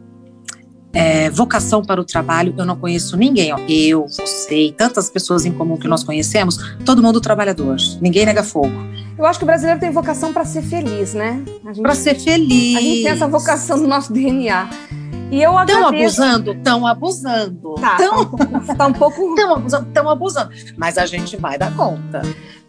é, 0.95 1.29
vocação 1.29 1.83
para 1.83 2.01
o 2.01 2.05
trabalho, 2.05 2.55
eu 2.57 2.65
não 2.65 2.77
conheço 2.77 3.17
ninguém. 3.17 3.53
Ó, 3.53 3.59
eu, 3.69 4.07
você 4.09 4.69
e 4.69 4.73
tantas 4.73 5.11
pessoas 5.11 5.45
em 5.45 5.53
comum 5.53 5.77
que 5.77 5.89
nós 5.89 6.05
conhecemos, 6.05 6.57
todo 6.85 7.03
mundo 7.03 7.21
trabalhador. 7.21 7.77
Ninguém 8.01 8.25
nega 8.25 8.45
fogo. 8.45 8.73
Eu 9.19 9.27
acho 9.27 9.39
que 9.39 9.45
o 9.45 9.47
brasileiro 9.47 9.81
tem 9.81 9.91
vocação 9.91 10.33
para 10.33 10.45
ser 10.45 10.63
feliz, 10.63 11.15
né? 11.15 11.43
Para 11.83 11.95
ser 11.95 12.15
feliz. 12.15 12.77
A 12.77 12.81
gente 12.81 13.03
tem 13.03 13.13
essa 13.13 13.29
vocação 13.29 13.77
no 13.77 13.87
nosso 13.87 14.13
DNA. 14.13 14.69
E 15.31 15.43
eu 15.43 15.59
Estão 15.61 15.89
abusando? 15.89 16.53
Estão 16.53 16.87
abusando. 16.87 17.75
Tá, 17.75 17.97
tão, 17.97 18.25
tá 18.25 18.45
um 18.47 18.61
Estão 18.61 18.77
tá 18.77 18.87
um 18.87 18.93
pouco. 18.93 19.31
Estão 19.35 19.55
abusando, 19.55 19.89
estão 19.89 20.11
abusando. 20.11 20.51
Mas 20.77 20.99
a 20.99 21.07
gente 21.07 21.37
vai 21.37 21.59
dar 21.59 21.75
conta. 21.75 22.23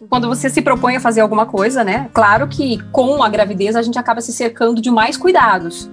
Quando 0.08 0.28
você 0.28 0.48
se 0.48 0.62
propõe 0.62 0.96
a 0.96 1.00
fazer 1.00 1.20
alguma 1.20 1.46
coisa, 1.46 1.84
né? 1.84 2.08
Claro 2.12 2.48
que 2.48 2.78
com 2.90 3.22
a 3.22 3.28
gravidez 3.28 3.76
a 3.76 3.82
gente 3.82 3.98
acaba 3.98 4.20
se 4.20 4.32
cercando 4.32 4.80
de 4.80 4.90
mais 4.90 5.16
cuidados. 5.16 5.90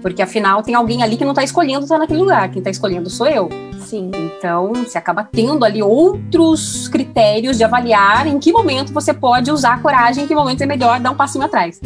Porque 0.00 0.22
afinal 0.22 0.62
tem 0.62 0.74
alguém 0.74 1.02
ali 1.02 1.16
que 1.16 1.24
não 1.24 1.32
está 1.32 1.42
escolhendo 1.42 1.84
estar 1.84 1.98
naquele 1.98 2.20
lugar, 2.20 2.50
quem 2.50 2.58
está 2.60 2.70
escolhendo 2.70 3.10
sou 3.10 3.26
eu. 3.26 3.48
Sim. 3.80 4.10
Então 4.14 4.72
você 4.72 4.96
acaba 4.96 5.24
tendo 5.24 5.64
ali 5.64 5.82
outros 5.82 6.88
critérios 6.88 7.58
de 7.58 7.64
avaliar 7.64 8.26
em 8.26 8.38
que 8.38 8.52
momento 8.52 8.92
você 8.92 9.12
pode 9.12 9.50
usar 9.50 9.74
a 9.74 9.78
coragem, 9.78 10.24
em 10.24 10.26
que 10.26 10.34
momento 10.34 10.62
é 10.62 10.66
melhor 10.66 11.00
dar 11.00 11.10
um 11.10 11.16
passinho 11.16 11.44
atrás. 11.44 11.80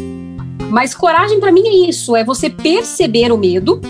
Mas 0.69 0.93
coragem 0.93 1.39
para 1.39 1.51
mim 1.51 1.67
é 1.67 1.89
isso, 1.89 2.15
é 2.15 2.23
você 2.23 2.49
perceber 2.49 3.31
o 3.31 3.37
medo, 3.37 3.81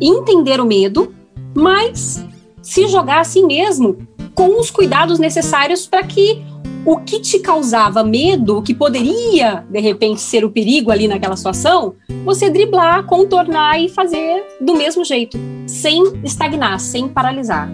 entender 0.00 0.60
o 0.60 0.64
medo, 0.64 1.14
mas 1.54 2.24
se 2.62 2.86
jogar 2.88 3.20
assim 3.20 3.46
mesmo 3.46 3.96
com 4.34 4.60
os 4.60 4.70
cuidados 4.70 5.18
necessários 5.18 5.86
para 5.86 6.02
que 6.02 6.44
o 6.86 6.98
que 6.98 7.18
te 7.18 7.40
causava 7.40 8.04
medo, 8.04 8.58
o 8.58 8.62
que 8.62 8.72
poderia, 8.72 9.66
de 9.68 9.80
repente, 9.80 10.20
ser 10.20 10.44
o 10.44 10.50
perigo 10.50 10.92
ali 10.92 11.08
naquela 11.08 11.36
situação, 11.36 11.96
você 12.24 12.48
driblar, 12.48 13.04
contornar 13.06 13.80
e 13.80 13.88
fazer 13.88 14.44
do 14.60 14.76
mesmo 14.76 15.04
jeito, 15.04 15.36
sem 15.66 16.04
estagnar, 16.22 16.78
sem 16.78 17.08
paralisar. 17.08 17.68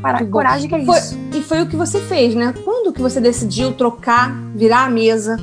Para, 0.00 0.24
coragem 0.24 0.68
que 0.68 0.74
é 0.74 0.84
foi, 0.84 0.98
isso. 0.98 1.18
E 1.34 1.42
foi 1.42 1.60
o 1.60 1.66
que 1.66 1.76
você 1.76 2.00
fez, 2.00 2.34
né? 2.34 2.54
Quando 2.64 2.92
que 2.92 3.02
você 3.02 3.20
decidiu 3.20 3.72
trocar, 3.72 4.34
virar 4.54 4.86
a 4.86 4.90
mesa, 4.90 5.36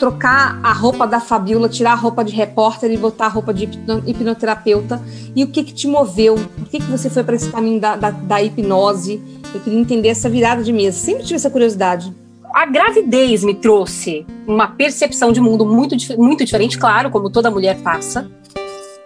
trocar 0.00 0.58
a 0.64 0.72
roupa 0.72 1.06
da 1.06 1.20
Fabiola, 1.20 1.68
tirar 1.68 1.92
a 1.92 1.96
roupa 1.96 2.24
de 2.24 2.34
repórter 2.34 2.90
e 2.90 2.96
botar 2.96 3.26
a 3.26 3.28
roupa 3.28 3.54
de 3.54 3.68
hipnoterapeuta? 4.06 5.00
E 5.34 5.44
o 5.44 5.48
que 5.48 5.62
que 5.62 5.72
te 5.72 5.86
moveu? 5.86 6.34
Por 6.34 6.68
que 6.68 6.78
que 6.80 6.90
você 6.90 7.08
foi 7.08 7.22
para 7.22 7.36
esse 7.36 7.50
caminho 7.50 7.80
da, 7.80 7.94
da, 7.94 8.10
da 8.10 8.42
hipnose? 8.42 9.39
Eu 9.54 9.60
queria 9.60 9.78
entender 9.78 10.08
essa 10.08 10.28
virada 10.28 10.62
de 10.62 10.72
mesa. 10.72 10.98
Sempre 10.98 11.24
tive 11.24 11.36
essa 11.36 11.50
curiosidade. 11.50 12.12
A 12.54 12.66
gravidez 12.66 13.44
me 13.44 13.54
trouxe 13.54 14.26
uma 14.46 14.68
percepção 14.68 15.32
de 15.32 15.40
mundo 15.40 15.64
muito, 15.64 15.96
muito 16.18 16.44
diferente, 16.44 16.78
claro, 16.78 17.10
como 17.10 17.30
toda 17.30 17.50
mulher 17.50 17.80
passa. 17.80 18.30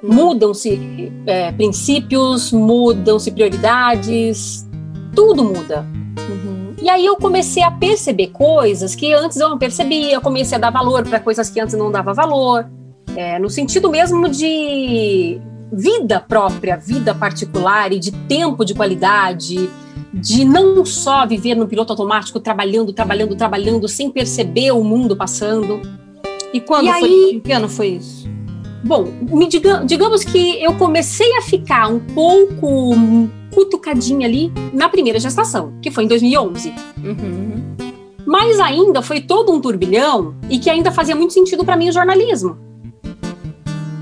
Mudam-se 0.03 1.13
é, 1.27 1.53
princípios, 1.53 2.53
mudam-se 2.53 3.31
prioridades, 3.31 4.67
tudo 5.15 5.45
muda. 5.45 5.87
Uhum. 6.29 6.75
E 6.81 6.89
aí 6.89 7.05
eu 7.07 7.17
comecei 7.17 7.63
a 7.63 7.71
perceber 7.71 8.29
coisas 8.29 8.95
que 8.95 9.13
antes 9.13 9.39
eu 9.39 9.49
não 9.49 9.59
percebia, 9.59 10.15
eu 10.15 10.21
comecei 10.21 10.57
a 10.57 10.61
dar 10.61 10.71
valor 10.71 11.07
para 11.07 11.21
coisas 11.21 11.49
que 11.49 11.61
antes 11.61 11.75
não 11.75 11.91
dava 11.91 12.13
valor, 12.13 12.67
é, 13.17 13.39
no 13.39 13.49
sentido 13.49 13.89
mesmo 13.91 14.29
de 14.29 15.41
vida 15.73 16.21
própria, 16.21 16.77
vida 16.77 17.15
particular 17.15 17.93
e 17.93 17.99
de 17.99 18.13
tempo 18.13 18.65
de 18.65 18.75
qualidade, 18.75 19.69
de 20.21 20.45
não 20.45 20.85
só 20.85 21.27
viver 21.27 21.55
no 21.55 21.67
piloto 21.67 21.93
automático, 21.93 22.39
trabalhando, 22.41 22.93
trabalhando, 22.93 23.35
trabalhando, 23.37 23.89
sem 23.89 24.11
perceber 24.11 24.71
o 24.73 24.83
mundo 24.85 25.17
passando. 25.17 25.81
E 26.53 26.61
quando 26.61 26.87
E 26.87 26.93
foi? 26.93 27.03
aí- 27.09 27.41
que 27.45 27.53
ano 27.53 27.69
foi 27.69 27.89
isso? 27.89 28.29
Bom, 28.85 29.07
me 29.33 29.47
diga- 29.49 29.83
digamos 29.85 30.23
que 30.25 30.63
eu 30.63 30.75
comecei 30.75 31.37
a 31.39 31.43
ficar 31.43 31.89
um 31.89 31.99
pouco 31.99 32.95
cutucadinha 33.53 34.27
ali 34.27 34.53
na 34.73 34.89
primeira 34.89 35.19
gestação, 35.19 35.73
que 35.81 35.91
foi 35.91 36.05
em 36.05 36.09
2011. 36.09 36.73
Uhum. 37.03 37.63
Mas 38.27 38.59
ainda 38.61 39.03
foi 39.03 39.21
todo 39.21 39.53
um 39.53 39.61
turbilhão 39.61 40.35
e 40.51 40.59
que 40.59 40.69
ainda 40.71 40.91
fazia 40.91 41.15
muito 41.17 41.33
sentido 41.33 41.65
para 41.65 41.77
mim 41.77 41.89
o 41.89 41.93
jornalismo. 41.93 42.57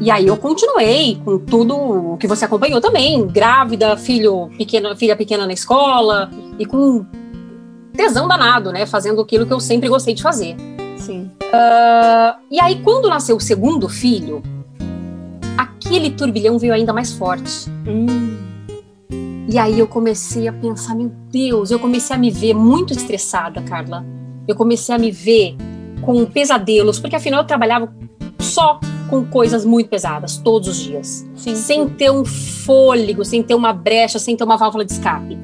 E 0.02 0.10
aí 0.10 0.26
eu 0.26 0.36
continuei 0.36 1.20
com 1.24 1.38
tudo 1.38 1.76
o 1.76 2.16
que 2.16 2.26
você 2.26 2.44
acompanhou 2.44 2.80
também, 2.80 3.24
grávida, 3.24 3.96
filho 3.96 4.50
pequena, 4.58 4.96
filha 4.96 5.14
pequena 5.14 5.46
na 5.46 5.52
escola 5.52 6.28
e 6.58 6.66
com 6.66 7.06
tesão 7.92 8.26
danado, 8.26 8.72
né, 8.72 8.84
fazendo 8.84 9.20
aquilo 9.20 9.46
que 9.46 9.52
eu 9.52 9.60
sempre 9.60 9.88
gostei 9.88 10.12
de 10.12 10.20
fazer. 10.20 10.56
Sim. 10.96 11.30
E 12.50 12.60
aí 12.60 12.82
quando 12.82 13.08
nasceu 13.08 13.36
o 13.36 13.40
segundo 13.40 13.88
filho, 13.88 14.42
aquele 15.56 16.10
turbilhão 16.10 16.58
veio 16.58 16.74
ainda 16.74 16.92
mais 16.92 17.12
forte. 17.12 17.70
Hum. 17.86 18.38
E 19.48 19.56
aí 19.56 19.78
eu 19.78 19.86
comecei 19.86 20.48
a 20.48 20.52
pensar, 20.52 20.96
meu 20.96 21.12
Deus, 21.30 21.70
eu 21.70 21.78
comecei 21.78 22.16
a 22.16 22.18
me 22.18 22.32
ver 22.32 22.54
muito 22.54 22.92
estressada, 22.92 23.62
Carla. 23.62 24.04
Eu 24.48 24.56
comecei 24.56 24.92
a 24.92 24.98
me 24.98 25.12
ver 25.12 25.54
com 26.00 26.24
pesadelos, 26.24 26.98
porque 26.98 27.14
afinal 27.14 27.42
eu 27.42 27.46
trabalhava 27.46 27.94
só 28.40 28.80
com 29.12 29.26
coisas 29.26 29.62
muito 29.62 29.90
pesadas, 29.90 30.38
todos 30.38 30.68
os 30.68 30.76
dias. 30.78 31.26
Sim. 31.36 31.54
Sem 31.54 31.86
ter 31.86 32.10
um 32.10 32.24
fôlego, 32.24 33.22
sem 33.26 33.42
ter 33.42 33.54
uma 33.54 33.70
brecha, 33.70 34.18
sem 34.18 34.34
ter 34.34 34.42
uma 34.42 34.56
válvula 34.56 34.86
de 34.86 34.92
escape. 34.92 35.36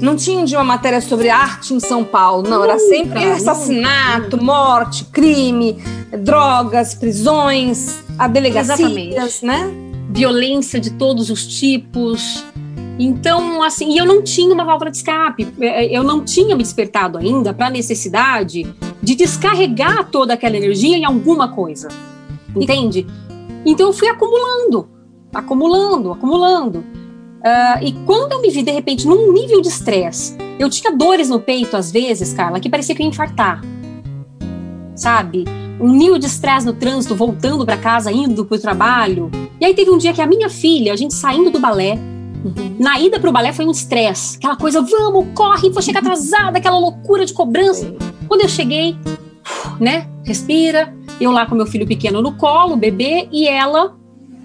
Não 0.00 0.16
tinha 0.16 0.40
um 0.40 0.46
dia 0.46 0.56
uma 0.56 0.64
matéria 0.64 0.98
sobre 1.02 1.28
arte 1.28 1.74
em 1.74 1.78
São 1.78 2.02
Paulo, 2.02 2.48
não. 2.48 2.64
Era 2.64 2.78
sempre 2.78 3.22
assassinato, 3.22 4.42
morte, 4.42 5.04
crime, 5.12 5.76
drogas, 6.22 6.94
prisões, 6.94 7.98
a 8.18 8.26
delegacias, 8.26 8.80
Exatamente. 8.80 9.44
né? 9.44 9.70
Violência 10.08 10.80
de 10.80 10.92
todos 10.92 11.28
os 11.28 11.46
tipos. 11.46 12.42
Então, 12.98 13.62
assim, 13.62 13.92
e 13.92 13.98
eu 13.98 14.06
não 14.06 14.22
tinha 14.22 14.54
uma 14.54 14.64
válvula 14.64 14.90
de 14.90 14.96
escape. 14.96 15.46
Eh, 15.60 15.94
Eu 15.94 16.02
não 16.02 16.24
tinha 16.24 16.56
me 16.56 16.62
despertado 16.62 17.18
ainda 17.18 17.52
para 17.52 17.66
a 17.66 17.70
necessidade 17.70 18.66
de 19.02 19.14
descarregar 19.14 20.08
toda 20.10 20.32
aquela 20.32 20.56
energia 20.56 20.96
em 20.96 21.04
alguma 21.04 21.48
coisa. 21.48 21.88
Entende? 22.56 23.06
Então 23.64 23.88
eu 23.88 23.92
fui 23.92 24.08
acumulando, 24.08 24.88
acumulando, 25.32 26.12
acumulando. 26.12 26.84
Ah, 27.42 27.80
e 27.82 27.92
quando 28.04 28.32
eu 28.32 28.40
me 28.40 28.50
vi, 28.50 28.62
de 28.62 28.70
repente, 28.70 29.06
num 29.06 29.32
nível 29.32 29.60
de 29.60 29.68
estresse, 29.68 30.36
eu 30.58 30.68
tinha 30.68 30.92
dores 30.92 31.28
no 31.28 31.40
peito, 31.40 31.76
às 31.76 31.90
vezes, 31.90 32.32
Carla, 32.32 32.60
que 32.60 32.68
parecia 32.68 32.94
que 32.94 33.02
ia 33.02 33.08
infartar. 33.08 33.62
Sabe? 34.94 35.44
Um 35.80 35.92
nível 35.92 36.18
de 36.18 36.26
estresse 36.26 36.66
no 36.66 36.74
trânsito, 36.74 37.14
voltando 37.14 37.64
para 37.64 37.78
casa, 37.78 38.12
indo 38.12 38.44
pro 38.44 38.58
trabalho. 38.58 39.30
E 39.58 39.64
aí 39.64 39.74
teve 39.74 39.90
um 39.90 39.96
dia 39.96 40.12
que 40.12 40.20
a 40.20 40.26
minha 40.26 40.50
filha, 40.50 40.92
a 40.92 40.96
gente 40.96 41.14
saindo 41.14 41.50
do 41.50 41.58
balé, 41.58 41.98
na 42.78 42.98
ida 42.98 43.18
pro 43.18 43.32
balé 43.32 43.52
foi 43.52 43.66
um 43.66 43.70
estresse. 43.70 44.36
Aquela 44.36 44.56
coisa, 44.56 44.82
vamos, 44.82 45.28
corre, 45.34 45.70
vou 45.70 45.82
chegar 45.82 46.00
atrasada, 46.00 46.58
aquela 46.58 46.78
loucura 46.78 47.24
de 47.24 47.32
cobrança. 47.32 47.94
Quando 48.28 48.42
eu 48.42 48.48
cheguei, 48.48 48.96
né, 49.78 50.06
respira, 50.24 50.94
eu 51.20 51.30
lá 51.30 51.46
com 51.46 51.54
meu 51.54 51.66
filho 51.66 51.86
pequeno 51.86 52.22
no 52.22 52.32
colo, 52.32 52.76
bebê, 52.76 53.28
e 53.30 53.46
ela 53.46 53.94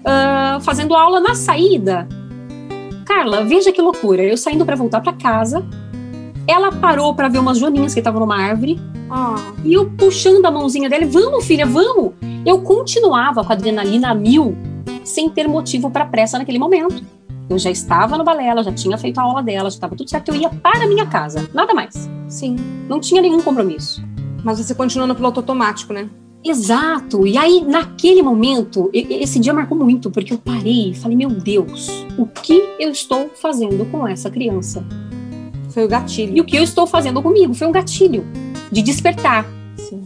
ah, 0.04 0.58
fazendo 0.62 0.94
aula 0.94 1.20
na 1.20 1.34
saída. 1.34 2.08
Carla, 3.04 3.44
veja 3.44 3.72
que 3.72 3.80
loucura. 3.80 4.22
Eu 4.22 4.36
saindo 4.36 4.64
para 4.64 4.76
voltar 4.76 5.00
para 5.00 5.12
casa, 5.12 5.64
ela 6.46 6.70
parou 6.72 7.14
para 7.14 7.28
ver 7.28 7.38
umas 7.38 7.58
joaninhas 7.58 7.92
que 7.94 8.00
estavam 8.00 8.20
numa 8.20 8.36
árvore, 8.36 8.78
Ah, 9.10 9.36
e 9.64 9.72
eu 9.72 9.88
puxando 9.90 10.44
a 10.46 10.50
mãozinha 10.50 10.88
dela, 10.88 11.06
vamos, 11.06 11.44
filha, 11.44 11.64
vamos. 11.64 12.12
Eu 12.44 12.60
continuava 12.62 13.44
com 13.44 13.52
a 13.52 13.54
adrenalina 13.54 14.10
a 14.10 14.14
mil, 14.14 14.56
sem 15.04 15.28
ter 15.30 15.48
motivo 15.48 15.90
para 15.90 16.04
pressa 16.04 16.38
naquele 16.38 16.58
momento. 16.58 17.02
Eu 17.48 17.58
já 17.58 17.70
estava 17.70 18.18
no 18.18 18.24
balé, 18.24 18.46
ela 18.46 18.64
já 18.64 18.72
tinha 18.72 18.98
feito 18.98 19.18
a 19.18 19.22
aula 19.22 19.42
dela, 19.42 19.70
já 19.70 19.76
estava 19.76 19.94
tudo 19.94 20.10
certo, 20.10 20.30
eu 20.30 20.34
ia 20.34 20.48
para 20.50 20.84
a 20.84 20.86
minha 20.88 21.06
casa, 21.06 21.48
nada 21.54 21.72
mais. 21.72 22.08
sim. 22.28 22.56
Não 22.88 22.98
tinha 23.00 23.22
nenhum 23.22 23.40
compromisso. 23.40 24.02
Mas 24.44 24.58
você 24.58 24.74
continua 24.74 25.06
no 25.06 25.14
piloto 25.14 25.40
automático, 25.40 25.92
né? 25.92 26.08
Exato. 26.48 27.26
E 27.26 27.36
aí, 27.36 27.64
naquele 27.66 28.22
momento, 28.22 28.88
esse 28.92 29.40
dia 29.40 29.52
marcou 29.52 29.76
muito, 29.76 30.10
porque 30.10 30.32
eu 30.32 30.38
parei 30.38 30.90
e 30.90 30.94
falei, 30.94 31.16
meu 31.16 31.28
Deus, 31.28 31.88
o 32.16 32.24
que 32.24 32.62
eu 32.78 32.90
estou 32.90 33.30
fazendo 33.34 33.84
com 33.90 34.06
essa 34.06 34.30
criança? 34.30 34.84
Foi 35.70 35.84
o 35.84 35.88
gatilho. 35.88 36.36
E 36.36 36.40
o 36.40 36.44
que 36.44 36.56
eu 36.56 36.62
estou 36.62 36.86
fazendo 36.86 37.20
comigo 37.20 37.52
foi 37.52 37.66
um 37.66 37.72
gatilho 37.72 38.24
de 38.70 38.80
despertar. 38.80 39.44
Sim. 39.76 40.02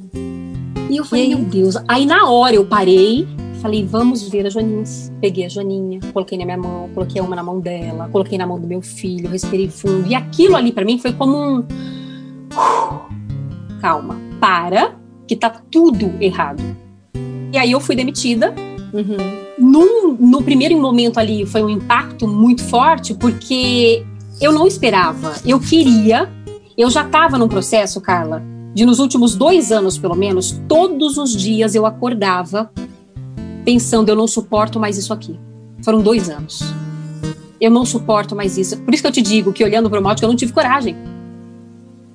E 0.89 0.97
eu 0.97 1.05
falei, 1.05 1.27
E 1.27 1.35
meu 1.35 1.45
Deus. 1.45 1.77
Aí 1.87 2.07
na 2.07 2.29
hora 2.31 2.57
eu 2.57 2.65
parei, 2.65 3.29
falei, 3.61 3.85
vamos 3.85 4.27
ver 4.29 4.47
as 4.47 4.55
Joaninhas. 4.55 5.13
Peguei 5.21 5.45
a 5.45 5.49
Joaninha, 5.49 6.01
coloquei 6.13 6.39
na 6.39 6.45
minha 6.47 6.57
mão, 6.57 6.89
coloquei 6.95 7.21
uma 7.21 7.37
na 7.37 7.43
mão 7.43 7.61
dela, 7.61 8.09
coloquei 8.11 8.39
na 8.39 8.47
mão 8.47 8.59
do 8.59 8.67
meu 8.67 8.81
filho, 8.81 9.29
respirei 9.29 9.69
fundo. 9.69 10.09
E 10.09 10.15
aquilo 10.15 10.57
ali 10.57 10.73
pra 10.73 10.85
mim 10.85 10.99
foi 10.99 11.13
como 11.13 11.37
um. 11.37 11.65
Calma, 13.81 14.19
para, 14.41 15.00
que 15.31 15.37
tá 15.37 15.49
tudo 15.49 16.13
errado. 16.21 16.61
E 17.53 17.57
aí 17.57 17.71
eu 17.71 17.79
fui 17.79 17.95
demitida. 17.95 18.53
Uhum. 18.93 19.17
Num, 19.61 20.17
no 20.19 20.43
primeiro 20.43 20.77
momento 20.77 21.21
ali 21.21 21.47
foi 21.47 21.63
um 21.63 21.69
impacto 21.69 22.27
muito 22.27 22.65
forte, 22.65 23.15
porque 23.15 24.05
eu 24.41 24.51
não 24.51 24.67
esperava. 24.67 25.37
Eu 25.47 25.61
queria. 25.61 26.29
Eu 26.77 26.91
já 26.91 27.07
estava 27.07 27.39
num 27.39 27.47
processo, 27.47 28.01
Carla, 28.01 28.43
de 28.75 28.85
nos 28.85 28.99
últimos 28.99 29.37
dois 29.37 29.71
anos, 29.71 29.97
pelo 29.97 30.17
menos, 30.17 30.61
todos 30.67 31.17
os 31.17 31.31
dias 31.31 31.77
eu 31.77 31.87
acordava 31.87 32.69
pensando: 33.65 34.09
eu 34.09 34.17
não 34.17 34.27
suporto 34.27 34.81
mais 34.81 34.99
isso 34.99 35.13
aqui. 35.13 35.39
Foram 35.85 36.03
dois 36.03 36.29
anos. 36.29 36.61
Eu 37.61 37.71
não 37.71 37.87
suporto 37.87 38.35
mais 38.35 38.59
isso. 38.59 38.77
Por 38.79 38.93
isso 38.93 39.01
que 39.01 39.07
eu 39.07 39.13
te 39.13 39.23
digo 39.23 39.53
que 39.53 39.63
olhando 39.63 39.89
para 39.89 40.03
o 40.03 40.15
eu 40.23 40.29
não 40.29 40.35
tive 40.35 40.53
coragem. 40.53 40.97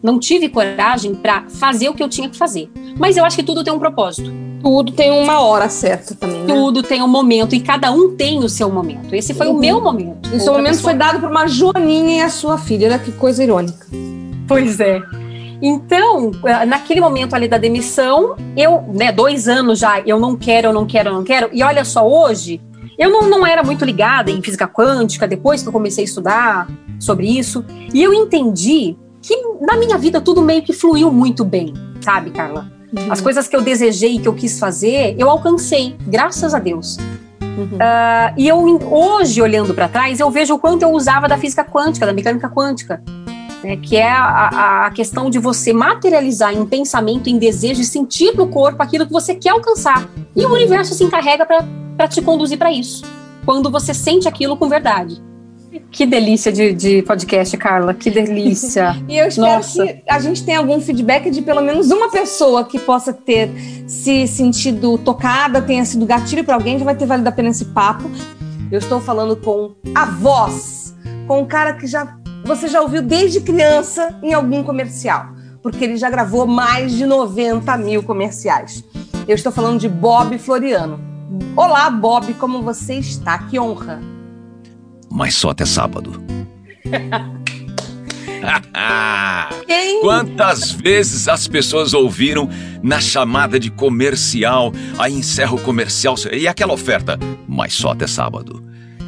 Não 0.04 0.19
tive 0.19 0.49
coragem 0.49 1.15
para 1.15 1.45
fazer 1.47 1.88
o 1.88 1.93
que 1.93 2.04
eu 2.04 2.10
tinha 2.10 2.30
que 2.30 2.38
fazer. 2.38 2.69
Mas 2.97 3.17
eu 3.17 3.25
acho 3.25 3.36
que 3.36 3.43
tudo 3.43 3.63
tem 3.63 3.73
um 3.73 3.79
propósito. 3.79 4.31
Tudo 4.62 4.91
tem 4.93 5.12
uma 5.12 5.41
hora 5.41 5.69
certa 5.69 6.15
também, 6.15 6.43
né? 6.43 6.53
Tudo 6.53 6.81
tem 6.81 7.01
um 7.03 7.08
momento 7.08 7.53
e 7.53 7.60
cada 7.60 7.91
um 7.91 8.15
tem 8.15 8.39
o 8.39 8.49
seu 8.49 8.69
momento. 8.71 9.13
Esse 9.13 9.34
foi 9.34 9.47
Uhum. 9.47 9.58
o 9.58 9.60
meu 9.60 9.81
momento. 9.81 10.27
E 10.34 10.39
seu 10.39 10.53
Outra 10.53 10.53
momento 10.53 10.71
pessoa- 10.77 10.91
foi 10.91 10.93
dado 10.99 11.19
por 11.19 11.29
uma 11.29 11.45
Joaninha 11.47 12.17
e 12.17 12.21
a 12.21 12.29
sua 12.29 12.58
filha. 12.58 12.88
Olha 12.88 12.97
que 12.99 13.12
coisa 13.12 13.43
irônica. 13.43 13.86
Pois 14.47 14.79
é. 14.79 15.01
Então, 15.62 16.31
eh, 16.45 16.65
naquele 16.65 16.99
momento 16.99 17.34
ali 17.34 17.47
da 17.47 17.58
demissão, 17.58 18.36
eu, 18.58 18.84
né, 18.93 19.12
dois 19.12 19.47
anos 19.47 19.79
já, 19.79 19.99
eu 20.01 20.19
não 20.19 20.36
quero, 20.36 20.67
eu 20.67 20.73
não 20.73 20.86
quero, 20.86 21.10
eu 21.10 21.13
não 21.13 21.23
quero. 21.23 21.49
E 21.53 21.63
olha 21.63 21.84
só, 21.86 22.08
hoje, 22.08 22.60
eu 22.97 23.10
não, 23.10 23.29
não 23.29 23.45
era 23.45 23.63
muito 23.63 23.86
ligada 23.86 24.31
em 24.31 24.41
física 24.41 24.67
quântica, 24.67 25.27
depois 25.27 25.62
que 25.62 25.67
eu 25.67 25.73
comecei 25.73 26.03
a 26.03 26.05
estudar 26.05 26.67
sobre 26.99 27.27
isso. 27.27 27.63
E 27.93 28.01
eu 28.01 28.13
entendi 28.13 28.95
que 29.21 29.36
na 29.62 29.75
minha 29.77 29.97
vida 29.97 30.19
tudo 30.21 30.41
meio 30.41 30.62
que 30.62 30.73
fluiu 30.73 31.12
muito 31.12 31.43
bem, 31.45 31.73
sabe, 32.01 32.31
Carla? 32.31 32.69
Uhum. 32.97 33.12
As 33.12 33.19
coisas 33.21 33.47
que 33.47 33.55
eu 33.55 33.62
desejei, 33.62 34.19
que 34.19 34.27
eu 34.27 34.34
quis 34.34 34.58
fazer, 34.60 35.15
eu 35.17 35.29
alcancei, 35.29 35.95
graças 36.08 36.53
a 36.53 36.60
Deus. 36.60 36.97
Uhum. 37.41 37.77
Ah, 37.79 38.34
e 38.38 38.47
eu 38.47 38.58
hoje 38.91 39.41
olhando 39.41 39.73
para 39.73 39.88
trás, 39.88 40.19
eu 40.19 40.29
vejo 40.29 40.53
o 40.55 40.60
quanto 40.60 40.84
eu 40.84 40.91
usava 40.91 41.27
da 41.27 41.38
física 41.38 41.63
quântica, 41.63 42.05
da 42.05 42.13
mecânica 42.13 42.49
quântica, 42.49 43.01
né, 43.63 43.77
que 43.77 43.95
é 43.95 44.10
a, 44.10 44.23
a- 44.23 44.86
a 44.88 44.91
questão 44.91 45.29
de 45.29 45.39
você 45.39 45.71
materializar 45.73 46.53
em 46.53 46.65
pensamento, 46.65 47.29
em 47.29 47.38
desejo, 47.38 47.81
e 47.81 47.86
sentir 47.86 48.36
no 48.36 48.47
corpo 48.47 48.81
aquilo 48.84 49.05
que 49.05 49.12
você 49.13 49.34
quer 49.36 49.49
alcançar. 49.51 50.08
E 50.36 50.45
o 50.45 50.53
universo 50.53 50.93
se 50.93 51.03
encarrega 51.03 51.45
para 51.45 52.08
te 52.08 52.21
conduzir 52.21 52.58
para 52.58 52.71
isso. 52.71 53.03
Quando 53.45 53.69
você 53.71 53.93
sente 53.93 54.27
aquilo 54.27 54.58
com 54.58 54.67
verdade. 54.67 55.21
Que 55.91 56.05
delícia 56.05 56.51
de, 56.51 56.73
de 56.73 57.01
podcast, 57.03 57.55
Carla. 57.57 57.93
Que 57.93 58.09
delícia. 58.09 58.95
E 59.07 59.17
eu 59.17 59.27
espero 59.27 59.47
Nossa. 59.47 59.85
que 59.85 60.03
a 60.09 60.19
gente 60.19 60.43
tenha 60.43 60.59
algum 60.59 60.79
feedback 60.79 61.29
de 61.29 61.41
pelo 61.41 61.61
menos 61.61 61.91
uma 61.91 62.09
pessoa 62.09 62.63
que 62.63 62.79
possa 62.79 63.13
ter 63.13 63.49
se 63.88 64.27
sentido 64.27 64.97
tocada, 64.97 65.61
tenha 65.61 65.85
sido 65.85 66.05
gatilho 66.05 66.43
para 66.43 66.55
alguém, 66.55 66.79
já 66.79 66.85
vai 66.85 66.95
ter 66.95 67.05
valido 67.05 67.27
a 67.29 67.31
pena 67.31 67.49
esse 67.49 67.65
papo. 67.65 68.09
Eu 68.71 68.79
estou 68.79 68.99
falando 68.99 69.35
com 69.35 69.75
a 69.93 70.05
voz, 70.05 70.95
com 71.27 71.41
um 71.41 71.45
cara 71.45 71.73
que 71.73 71.88
já 71.88 72.17
você 72.43 72.67
já 72.67 72.81
ouviu 72.81 73.01
desde 73.01 73.41
criança 73.41 74.19
em 74.21 74.33
algum 74.33 74.63
comercial, 74.63 75.27
porque 75.63 75.83
ele 75.83 75.97
já 75.97 76.09
gravou 76.09 76.45
mais 76.45 76.93
de 76.93 77.05
90 77.05 77.75
mil 77.77 78.03
comerciais. 78.03 78.83
Eu 79.27 79.33
estou 79.33 79.51
falando 79.51 79.79
de 79.79 79.89
Bob 79.89 80.38
Floriano. 80.38 80.99
Olá, 81.55 81.89
Bob, 81.89 82.33
como 82.35 82.61
você 82.61 82.95
está? 82.95 83.38
Que 83.39 83.59
honra. 83.59 84.14
Mas 85.15 85.34
só 85.34 85.51
até 85.51 85.65
sábado. 85.65 86.21
Quem? 89.65 90.01
Quantas 90.01 90.71
vezes 90.71 91.30
as 91.30 91.47
pessoas 91.47 91.93
ouviram 91.93 92.49
na 92.84 92.99
chamada 92.99 93.58
de 93.60 93.71
comercial, 93.71 94.71
aí 94.99 95.13
encerra 95.13 95.56
o 95.56 95.62
comercial 95.62 96.15
e 96.32 96.47
aquela 96.47 96.73
oferta, 96.73 97.17
mas 97.47 97.73
só 97.73 97.91
até 97.91 98.06
sábado. 98.06 98.63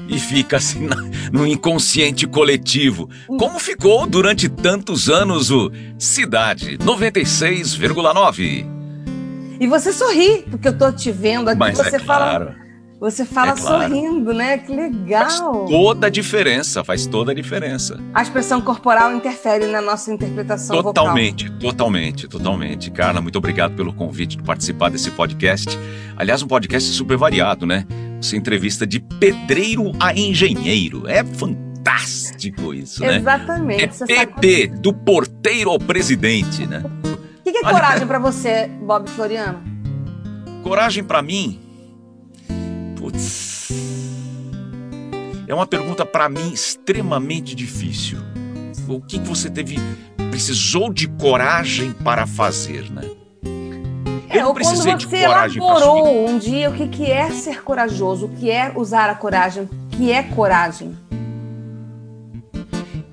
E 0.08 0.18
fica 0.18 0.58
assim 0.58 0.88
na, 0.88 0.96
no 1.32 1.46
inconsciente 1.46 2.26
coletivo. 2.26 3.10
Como 3.38 3.60
ficou 3.60 4.08
durante 4.08 4.48
tantos 4.48 5.10
anos 5.10 5.52
o 5.52 5.70
Cidade 6.00 6.78
96,9. 6.78 8.66
E 9.60 9.68
você 9.68 9.92
sorri, 9.92 10.46
porque 10.50 10.70
eu 10.70 10.78
tô 10.78 10.90
te 10.92 11.12
vendo 11.12 11.50
aqui, 11.50 11.60
Mas 11.60 11.78
você 11.78 11.98
é 11.98 12.00
fala. 12.00 12.40
claro. 12.40 12.67
Você 13.00 13.24
fala 13.26 13.52
É 13.52 13.56
claro. 13.56 13.94
sorrindo, 13.94 14.34
né? 14.34 14.58
Que 14.58 14.76
Faz 14.76 14.92
legal. 14.92 15.66
toda 15.68 16.08
a 16.08 16.10
diferença, 16.10 16.84
faz 16.84 17.06
toda 17.06 17.32
a 17.32 17.36
diferença. 17.36 18.00
A 18.12 18.24
expressão 18.24 18.60
corporal 18.60 19.14
interfere 19.14 19.68
na 19.68 19.82
nossa 19.82 20.12
interpretação 20.12 20.76
vocal. 20.78 20.94
Totalmente, 20.94 21.48
totalmente, 21.60 22.28
totalmente. 22.28 22.90
Carla, 22.90 23.22
muito 23.22 23.38
obrigado 23.38 23.76
pelo 23.76 23.94
convite 23.94 24.38
de 24.38 24.44
participar 24.44 24.90
desse 24.90 25.12
podcast. 25.12 25.78
Aliás, 26.18 26.42
um 26.42 26.48
podcast 26.48 26.90
super 26.92 27.18
variado, 27.18 27.68
né? 27.68 27.86
Você 28.20 28.36
entrevista 28.36 28.88
de 28.88 29.00
pedreiro 29.00 29.92
a 30.00 30.12
engenheiro. 30.14 31.08
É 31.08 31.24
fantástico 31.24 32.74
isso, 32.74 33.02
né? 33.04 33.18
Exatamente. 33.18 33.84
É 33.84 33.88
Você 33.90 34.08
sabe 34.08 34.34
PP, 34.42 34.68
do 34.80 34.92
porteiro 34.92 35.70
ao 35.70 35.78
presidente, 35.78 36.66
né? 36.66 36.84
O 37.04 37.44
que 37.44 37.52
que 37.52 37.58
é 37.60 37.62
coragem 37.72 38.08
pra 38.08 38.18
você, 38.18 38.68
Bob 38.82 39.08
Floriano? 39.08 39.60
Coragem 40.64 41.04
pra 41.04 41.22
mim. 41.22 41.60
Putz. 43.08 43.72
É 45.48 45.56
uma 45.56 45.66
pergunta 45.66 46.06
pra 46.06 46.28
mim 46.28 46.52
extremamente 46.52 47.56
difícil. 47.56 48.18
O 48.86 49.00
que, 49.00 49.18
você 49.20 49.50
teve 49.50 49.78
precisou 50.30 50.92
de 50.92 51.08
coragem 51.08 51.94
para 51.94 52.28
fazer, 52.28 52.92
né? 52.92 53.10
Eu 54.30 54.30
É, 54.30 54.42
não 54.42 54.48
ou 54.48 54.54
quando 54.54 54.56
precisei 54.56 54.96
de 54.96 55.08
coragem 55.08 55.62
pra 55.62 55.70
elaborou 55.70 56.30
um 56.30 56.38
dia 56.38 56.70
o 56.70 56.74
que, 56.74 56.88
que 56.90 57.10
é 57.10 57.32
ser 57.32 57.64
corajoso, 57.64 58.26
o 58.26 58.30
que 58.30 58.52
é 58.52 58.74
usar 58.76 59.10
a 59.10 59.16
coragem, 59.16 59.64
o 59.64 59.70
que 59.96 60.12
é 60.12 60.24
coragem. 60.24 60.98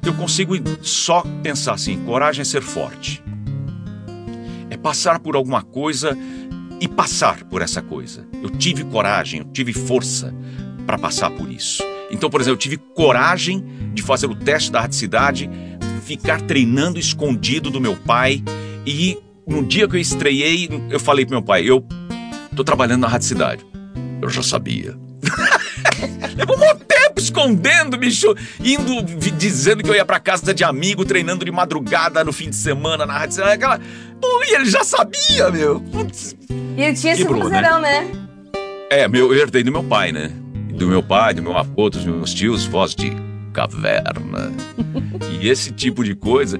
Eu 0.05 0.15
consigo 0.15 0.55
só 0.83 1.23
pensar 1.41 1.75
assim: 1.75 2.05
coragem 2.05 2.43
é 2.43 2.45
ser 2.45 2.63
forte. 2.63 3.23
É 4.69 4.77
passar 4.77 5.21
por 5.21 5.37
alguma 5.37 5.63
coisa 5.63 6.19
e 6.81 6.89
passar 6.89 7.45
por 7.45 7.63
essa 7.63 7.81
coisa. 7.81 8.27
Eu 8.43 8.51
tive 8.51 8.85
coragem, 8.85 9.41
eu 9.41 9.47
tive 9.47 9.73
força 9.73 10.35
para 10.87 10.99
passar 10.99 11.31
por 11.31 11.51
isso. 11.51 11.83
Então, 12.11 12.29
por 12.29 12.41
exemplo, 12.41 12.55
eu 12.55 12.59
tive 12.59 12.77
coragem 12.77 13.65
de 13.93 14.03
fazer 14.03 14.27
o 14.27 14.35
teste 14.35 14.71
da 14.71 14.81
radicidade, 14.81 15.51
ficar 16.05 16.41
treinando 16.43 16.99
escondido 16.99 17.71
do 17.71 17.81
meu 17.81 17.97
pai 17.97 18.43
e 18.87 19.19
no 19.47 19.63
dia 19.65 19.89
que 19.89 19.97
eu 19.97 20.01
estreiei, 20.01 20.69
eu 20.91 21.01
falei 21.01 21.25
pro 21.25 21.35
meu 21.35 21.43
pai: 21.43 21.69
eu 21.69 21.85
tô 22.55 22.65
trabalhando 22.65 23.03
na 23.03 23.09
radicidade. 23.09 23.65
Eu 24.21 24.29
já 24.29 24.43
sabia. 24.43 24.97
Levou 26.37 26.57
um 26.57 26.77
tempo 26.77 27.19
escondendo, 27.19 27.97
bicho, 27.97 28.35
indo 28.61 29.03
dizendo 29.37 29.83
que 29.83 29.91
eu 29.91 29.95
ia 29.95 30.05
pra 30.05 30.19
casa 30.19 30.53
de 30.53 30.65
amigo, 30.65 31.05
treinando 31.05 31.45
de 31.45 31.51
madrugada 31.51 32.25
no 32.25 32.33
fim 32.33 32.51
de 32.51 32.57
semana 32.57 33.07
na 33.07 33.13
rádio. 33.13 33.45
Aquela. 33.45 33.81
Pô, 34.25 34.43
e 34.43 34.55
ele 34.55 34.65
já 34.65 34.83
sabia, 34.83 35.51
meu. 35.51 35.81
Putz. 35.81 36.35
E 36.49 36.83
ele 36.83 36.97
tinha 36.97 37.13
esse 37.13 37.27
Quebrou, 37.27 37.51
né? 37.51 37.61
né? 37.79 38.11
É, 38.91 39.07
meu, 39.07 39.33
eu 39.33 39.39
herdei 39.39 39.63
do 39.63 39.71
meu 39.71 39.85
pai, 39.85 40.13
né? 40.13 40.33
Do 40.71 40.87
meu 40.87 41.03
pai, 41.03 41.35
do 41.35 41.43
meu 41.43 41.57
avô, 41.57 41.91
dos 41.91 42.05
meus 42.07 42.33
tios, 42.33 42.65
voz 42.65 42.95
de 42.95 43.13
caverna. 43.53 44.51
e 45.31 45.47
esse 45.47 45.73
tipo 45.73 46.03
de 46.03 46.15
coisa. 46.15 46.59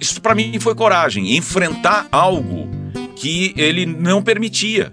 Isso 0.00 0.22
pra 0.22 0.36
mim 0.36 0.58
foi 0.60 0.74
coragem, 0.74 1.36
enfrentar 1.36 2.06
algo 2.12 2.68
que 3.16 3.52
ele 3.56 3.84
não 3.84 4.22
permitia. 4.22 4.92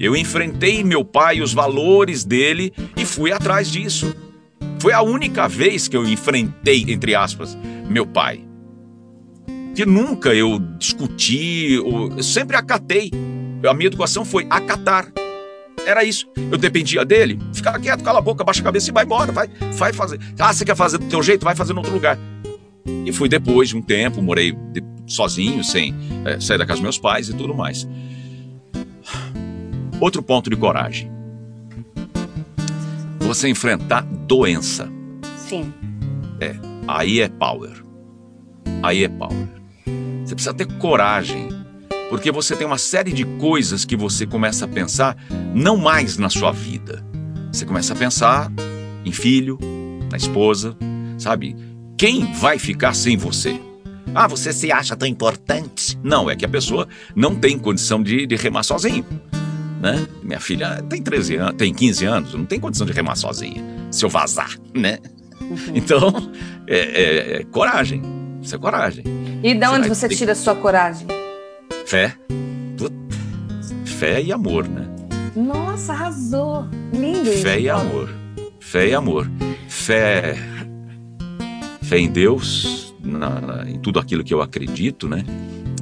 Eu 0.00 0.16
enfrentei 0.16 0.82
meu 0.82 1.04
pai, 1.04 1.42
os 1.42 1.52
valores 1.52 2.24
dele 2.24 2.72
e 2.96 3.04
fui 3.04 3.30
atrás 3.30 3.70
disso. 3.70 4.16
Foi 4.80 4.92
a 4.92 5.02
única 5.02 5.46
vez 5.46 5.86
que 5.86 5.96
eu 5.96 6.08
enfrentei, 6.08 6.86
entre 6.88 7.14
aspas, 7.14 7.58
meu 7.88 8.06
pai. 8.06 8.47
Que 9.78 9.86
nunca 9.86 10.34
eu 10.34 10.58
discuti, 10.76 11.78
ou, 11.78 12.08
eu 12.16 12.22
sempre 12.24 12.56
acatei. 12.56 13.12
A 13.64 13.72
minha 13.72 13.86
educação 13.86 14.24
foi 14.24 14.44
acatar. 14.50 15.06
Era 15.86 16.02
isso. 16.02 16.26
Eu 16.50 16.58
dependia 16.58 17.04
dele. 17.04 17.38
Fica 17.54 17.78
quieto, 17.78 18.02
cala 18.02 18.18
a 18.18 18.20
boca, 18.20 18.42
baixa 18.42 18.60
a 18.60 18.64
cabeça 18.64 18.90
e 18.90 18.92
vai 18.92 19.04
embora. 19.04 19.30
Vai, 19.30 19.46
vai 19.74 19.92
fazer. 19.92 20.18
Ah, 20.36 20.52
você 20.52 20.64
quer 20.64 20.74
fazer 20.74 20.98
do 20.98 21.04
teu 21.06 21.22
jeito? 21.22 21.44
Vai 21.44 21.54
fazer 21.54 21.74
em 21.74 21.76
outro 21.76 21.92
lugar. 21.92 22.18
E 23.06 23.12
fui 23.12 23.28
depois 23.28 23.68
de 23.68 23.76
um 23.76 23.80
tempo, 23.80 24.20
morei 24.20 24.50
de- 24.50 24.82
sozinho, 25.06 25.62
sem 25.62 25.94
eh, 26.24 26.40
sair 26.40 26.58
da 26.58 26.66
casa 26.66 26.78
dos 26.78 26.82
meus 26.82 26.98
pais 26.98 27.28
e 27.28 27.34
tudo 27.34 27.54
mais. 27.54 27.88
Outro 30.00 30.24
ponto 30.24 30.50
de 30.50 30.56
coragem. 30.56 31.08
Você 33.20 33.48
enfrentar 33.48 34.00
doença. 34.26 34.90
Sim. 35.36 35.72
Aí 36.88 37.20
é 37.20 37.28
power. 37.28 37.80
Aí 38.82 39.04
é 39.04 39.08
power. 39.08 39.57
Você 40.28 40.34
precisa 40.34 40.52
ter 40.52 40.66
coragem. 40.74 41.48
Porque 42.10 42.30
você 42.30 42.54
tem 42.54 42.66
uma 42.66 42.76
série 42.76 43.12
de 43.12 43.24
coisas 43.24 43.86
que 43.86 43.96
você 43.96 44.26
começa 44.26 44.66
a 44.66 44.68
pensar 44.68 45.16
não 45.54 45.78
mais 45.78 46.18
na 46.18 46.28
sua 46.28 46.52
vida. 46.52 47.02
Você 47.50 47.64
começa 47.64 47.94
a 47.94 47.96
pensar 47.96 48.52
em 49.06 49.10
filho, 49.12 49.58
na 50.10 50.18
esposa, 50.18 50.76
sabe? 51.16 51.56
Quem 51.96 52.30
vai 52.34 52.58
ficar 52.58 52.92
sem 52.94 53.16
você? 53.16 53.58
Ah, 54.14 54.26
você 54.28 54.52
se 54.52 54.70
acha 54.70 54.94
tão 54.94 55.08
importante? 55.08 55.98
Não, 56.02 56.28
é 56.28 56.36
que 56.36 56.44
a 56.44 56.48
pessoa 56.48 56.86
não 57.16 57.34
tem 57.34 57.58
condição 57.58 58.02
de, 58.02 58.26
de 58.26 58.36
remar 58.36 58.64
sozinho. 58.64 59.06
Né? 59.80 60.06
Minha 60.22 60.40
filha 60.40 60.82
tem 60.90 61.00
13 61.02 61.36
anos, 61.36 61.54
tem 61.56 61.72
15 61.72 62.04
anos, 62.04 62.34
não 62.34 62.44
tem 62.44 62.60
condição 62.60 62.86
de 62.86 62.92
remar 62.92 63.16
sozinha. 63.16 63.64
Se 63.90 64.04
eu 64.04 64.10
vazar, 64.10 64.58
né? 64.74 64.98
Então, 65.74 66.30
é, 66.66 66.78
é- 66.78 67.40
é 67.40 67.44
coragem. 67.44 68.17
Isso 68.42 68.54
é 68.54 68.58
coragem. 68.58 69.04
E 69.42 69.54
de 69.54 69.60
Você 69.60 69.66
onde 69.74 69.88
você 69.88 70.08
ter 70.08 70.16
tira 70.16 70.32
a 70.32 70.34
sua 70.34 70.54
coragem? 70.54 71.06
Fé. 71.86 72.14
Fé 73.84 74.22
e 74.22 74.32
amor, 74.32 74.68
né? 74.68 74.86
Nossa, 75.34 75.92
arrasou. 75.92 76.66
Lindo 76.92 77.28
isso. 77.28 77.42
Fé 77.42 77.60
e 77.60 77.68
amor. 77.68 78.08
Fé 78.60 78.88
e 78.88 78.94
amor. 78.94 79.30
Fé. 79.68 80.36
Fé 81.82 81.98
em 81.98 82.08
Deus, 82.10 82.94
na- 83.02 83.40
na- 83.40 83.68
em 83.70 83.78
tudo 83.78 83.98
aquilo 83.98 84.22
que 84.22 84.32
eu 84.32 84.40
acredito, 84.42 85.08
né? 85.08 85.24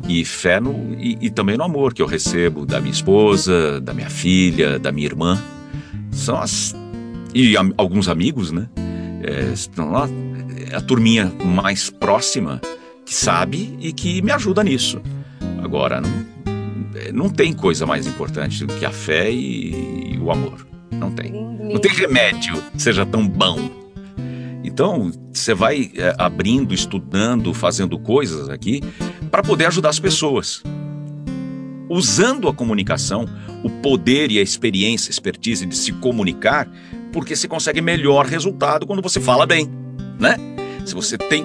E 0.09 0.25
fé 0.25 0.61
no. 0.61 0.95
E, 0.99 1.19
e 1.21 1.31
também 1.31 1.57
no 1.57 1.65
amor 1.65 1.93
que 1.93 2.01
eu 2.01 2.07
recebo 2.07 2.65
da 2.65 2.81
minha 2.81 2.93
esposa, 2.93 3.81
da 3.81 3.93
minha 3.93 4.09
filha, 4.09 4.79
da 4.79 4.93
minha 4.93 5.07
irmã. 5.07 5.43
São 6.13 6.41
as. 6.41 6.75
E 7.35 7.57
am- 7.57 7.75
alguns 7.77 8.09
amigos, 8.09 8.53
né? 8.53 8.69
É, 9.23 9.53
estão 9.53 9.91
lá. 9.91 10.09
É 10.71 10.77
a 10.77 10.81
turminha 10.81 11.33
mais 11.45 11.91
próxima 11.91 12.61
que 13.05 13.15
sabe 13.15 13.77
e 13.81 13.93
que 13.93 14.21
me 14.23 14.33
ajuda 14.33 14.63
nisso. 14.65 15.01
Agora, 15.63 16.01
não, 16.01 16.27
é, 16.95 17.13
não 17.13 17.29
tem 17.29 17.53
coisa 17.53 17.87
mais 17.87 18.07
importante 18.07 18.65
do 18.65 18.75
que 18.75 18.85
a 18.85 18.91
fé 18.91 19.31
e- 19.31 20.15
e 20.15 20.19
o 20.19 20.31
amor. 20.31 20.67
Não 20.91 21.11
tem. 21.11 21.31
Lindo, 21.33 21.65
Não 21.75 21.81
tem 21.81 21.93
remédio 21.93 22.61
que 22.73 22.81
seja 22.83 23.05
tão 23.07 23.27
bom. 23.27 23.59
Então, 24.65 25.13
você 25.33 25.55
vai 25.55 25.91
é, 25.95 26.15
abrindo, 26.19 26.75
estudando, 26.75 27.53
fazendo 27.55 27.99
coisas 27.99 28.49
aqui 28.49 28.83
para 29.31 29.43
poder 29.43 29.67
ajudar 29.67 29.91
as 29.91 30.01
pessoas. 30.01 30.63
Usando 31.89 32.49
a 32.49 32.53
comunicação, 32.55 33.27
o 33.63 33.71
poder 33.71 34.33
e 34.33 34.39
a 34.41 34.43
experiência, 34.43 35.11
expertise 35.11 35.65
de 35.65 35.77
se 35.77 35.93
comunicar, 35.93 36.69
porque 37.13 37.37
você 37.37 37.47
consegue 37.47 37.81
melhor 37.81 38.27
resultado 38.27 38.87
quando 38.87 39.01
você 39.01 39.21
fala 39.21 39.47
bem, 39.47 39.71
né? 40.19 40.37
Se 40.87 40.95
você 40.95 41.19
tem 41.19 41.45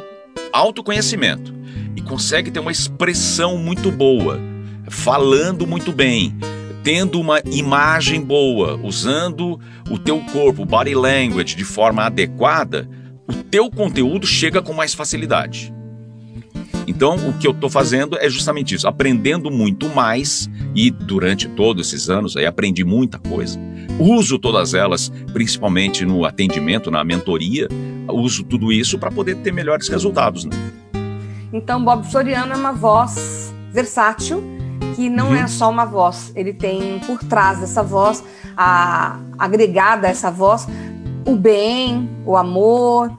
autoconhecimento 0.54 1.52
e 1.96 2.02
consegue 2.02 2.52
ter 2.52 2.60
uma 2.60 2.72
expressão 2.72 3.58
muito 3.58 3.92
boa, 3.92 4.40
falando 4.88 5.66
muito 5.66 5.92
bem, 5.92 6.38
tendo 6.84 7.20
uma 7.20 7.42
imagem 7.52 8.22
boa, 8.22 8.80
usando 8.84 9.60
o 9.90 9.98
teu 9.98 10.20
corpo, 10.26 10.64
body 10.64 10.94
language 10.94 11.56
de 11.56 11.64
forma 11.64 12.04
adequada, 12.04 12.88
o 13.28 13.34
teu 13.34 13.72
conteúdo 13.72 14.28
chega 14.28 14.62
com 14.62 14.74
mais 14.74 14.94
facilidade. 14.94 15.74
Então, 16.92 17.16
o 17.30 17.32
que 17.40 17.48
eu 17.48 17.52
estou 17.52 17.70
fazendo 17.70 18.18
é 18.18 18.30
justamente 18.30 18.76
isso, 18.76 18.86
aprendendo 18.86 19.50
muito 19.50 19.88
mais 19.88 20.50
e 20.76 20.92
durante 20.92 21.48
todos 21.48 21.88
esses 21.88 22.10
anos 22.10 22.36
aí 22.36 22.46
aprendi 22.46 22.84
muita 22.84 23.18
coisa. 23.18 23.58
Uso 23.98 24.38
todas 24.38 24.74
elas, 24.74 25.10
principalmente 25.32 26.04
no 26.06 26.26
atendimento, 26.26 26.92
na 26.92 27.02
mentoria, 27.02 27.70
uso 28.10 28.44
tudo 28.44 28.74
isso 28.74 29.00
para 29.00 29.10
poder 29.10 29.36
ter 29.38 29.54
melhores 29.54 29.88
resultados. 29.88 30.44
Né? 30.44 30.52
Então, 31.54 31.82
Bob 31.82 32.06
Floriano 32.12 32.52
é 32.52 32.58
uma 32.58 32.74
voz 32.74 33.54
versátil, 33.72 34.44
que 34.94 35.10
não 35.10 35.30
Uhum. 35.30 35.36
é 35.36 35.48
só 35.48 35.70
uma 35.70 35.86
voz. 35.86 36.34
Ele 36.36 36.52
tem 36.52 37.00
por 37.08 37.24
trás 37.24 37.60
dessa 37.62 37.82
voz, 37.82 38.22
a, 38.58 39.18
agregada 39.40 40.08
a 40.08 40.10
essa 40.10 40.30
voz, 40.30 40.68
o 41.26 41.38
bem, 41.38 42.10
o 42.26 42.36
amor, 42.36 43.18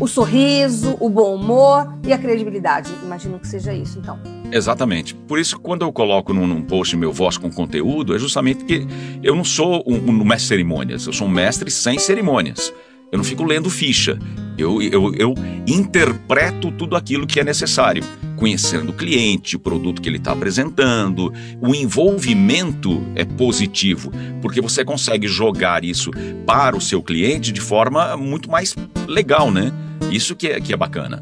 o 0.00 0.08
sorriso, 0.08 0.96
o 0.98 1.10
bom 1.10 1.34
humor 1.34 1.94
e 2.04 2.12
a 2.12 2.18
credibilidade. 2.18 2.90
Imagino 3.02 3.38
que 3.38 3.46
seja 3.46 3.72
isso, 3.74 3.98
então. 3.98 4.18
Exatamente. 4.50 5.14
Por 5.14 5.38
isso, 5.38 5.60
quando 5.60 5.82
eu 5.82 5.92
coloco 5.92 6.32
num, 6.32 6.46
num 6.46 6.62
post 6.62 6.96
meu 6.96 7.12
voz 7.12 7.36
com 7.36 7.50
conteúdo, 7.50 8.16
é 8.16 8.18
justamente 8.18 8.64
que 8.64 8.86
eu 9.22 9.36
não 9.36 9.44
sou 9.44 9.84
um, 9.86 9.96
um 9.96 10.24
mestre 10.24 10.48
cerimônias, 10.48 11.06
eu 11.06 11.12
sou 11.12 11.28
um 11.28 11.30
mestre 11.30 11.70
sem 11.70 11.98
cerimônias. 11.98 12.72
Eu 13.12 13.18
não 13.18 13.24
fico 13.24 13.42
lendo 13.44 13.68
ficha. 13.68 14.18
Eu, 14.56 14.80
eu, 14.80 15.12
eu 15.14 15.34
interpreto 15.66 16.70
tudo 16.70 16.94
aquilo 16.94 17.26
que 17.26 17.40
é 17.40 17.44
necessário, 17.44 18.04
conhecendo 18.36 18.90
o 18.90 18.92
cliente, 18.92 19.56
o 19.56 19.58
produto 19.58 20.00
que 20.00 20.08
ele 20.08 20.18
está 20.18 20.30
apresentando. 20.32 21.32
O 21.60 21.74
envolvimento 21.74 23.02
é 23.16 23.24
positivo, 23.24 24.12
porque 24.40 24.60
você 24.60 24.84
consegue 24.84 25.26
jogar 25.26 25.84
isso 25.84 26.12
para 26.46 26.76
o 26.76 26.80
seu 26.80 27.02
cliente 27.02 27.50
de 27.50 27.60
forma 27.60 28.16
muito 28.16 28.48
mais 28.48 28.76
legal, 29.08 29.50
né? 29.50 29.72
Isso 30.10 30.36
que 30.36 30.48
é, 30.48 30.60
que 30.60 30.72
é 30.72 30.76
bacana. 30.76 31.20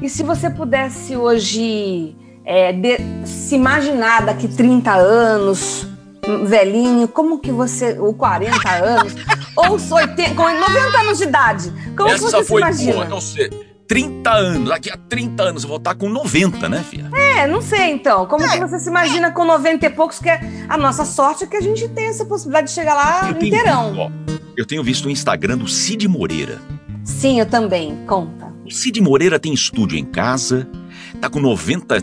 E 0.00 0.08
se 0.08 0.22
você 0.22 0.50
pudesse 0.50 1.16
hoje 1.16 2.16
é, 2.44 2.72
de, 2.72 2.98
se 3.26 3.54
imaginar 3.54 4.26
daqui 4.26 4.48
30 4.48 4.92
anos, 4.92 5.86
velhinho, 6.44 7.06
como 7.08 7.38
que 7.38 7.52
você, 7.52 7.98
ou 7.98 8.14
40 8.14 8.68
anos, 8.70 9.14
ou 9.56 9.96
80, 9.96 10.34
com 10.34 10.42
90 10.42 10.98
anos 10.98 11.18
de 11.18 11.24
idade, 11.24 11.72
como 11.96 12.08
Essa 12.08 12.24
que 12.24 12.30
você 12.30 12.44
foi 12.44 12.62
se 12.62 12.68
imagina? 12.68 12.92
boa, 12.92 13.04
não 13.06 13.20
sei. 13.20 13.72
30 13.86 14.30
anos, 14.30 14.68
daqui 14.70 14.90
a 14.90 14.96
30 14.96 15.42
anos 15.42 15.62
eu 15.64 15.68
vou 15.68 15.76
estar 15.76 15.94
com 15.94 16.08
90, 16.08 16.66
né, 16.68 16.82
filha? 16.88 17.10
É, 17.14 17.46
não 17.46 17.60
sei 17.60 17.90
então. 17.90 18.24
Como 18.26 18.48
que 18.48 18.58
você 18.58 18.78
se 18.78 18.88
imagina 18.88 19.30
com 19.32 19.44
90 19.44 19.84
e 19.84 19.90
poucos? 19.90 20.18
Que 20.18 20.30
é 20.30 20.40
a 20.66 20.78
nossa 20.78 21.04
sorte 21.04 21.44
é 21.44 21.46
que 21.46 21.56
a 21.56 21.60
gente 21.60 21.86
tem 21.88 22.06
essa 22.06 22.24
possibilidade 22.24 22.68
de 22.68 22.72
chegar 22.72 22.94
lá 22.94 23.28
Eu 23.28 23.34
tenho, 23.34 23.54
inteirão. 23.54 23.88
visto, 23.88 24.00
ó, 24.00 24.10
eu 24.56 24.66
tenho 24.66 24.82
visto 24.82 25.06
o 25.06 25.10
Instagram 25.10 25.58
do 25.58 25.68
Cid 25.68 26.08
Moreira. 26.08 26.58
Sim, 27.04 27.40
eu 27.40 27.46
também. 27.46 27.96
Conta. 28.06 28.52
O 28.64 28.70
Cid 28.70 29.00
Moreira 29.00 29.38
tem 29.38 29.52
estúdio 29.52 29.98
em 29.98 30.04
casa, 30.04 30.68
tá 31.20 31.28
com 31.28 31.40
90, 31.40 31.98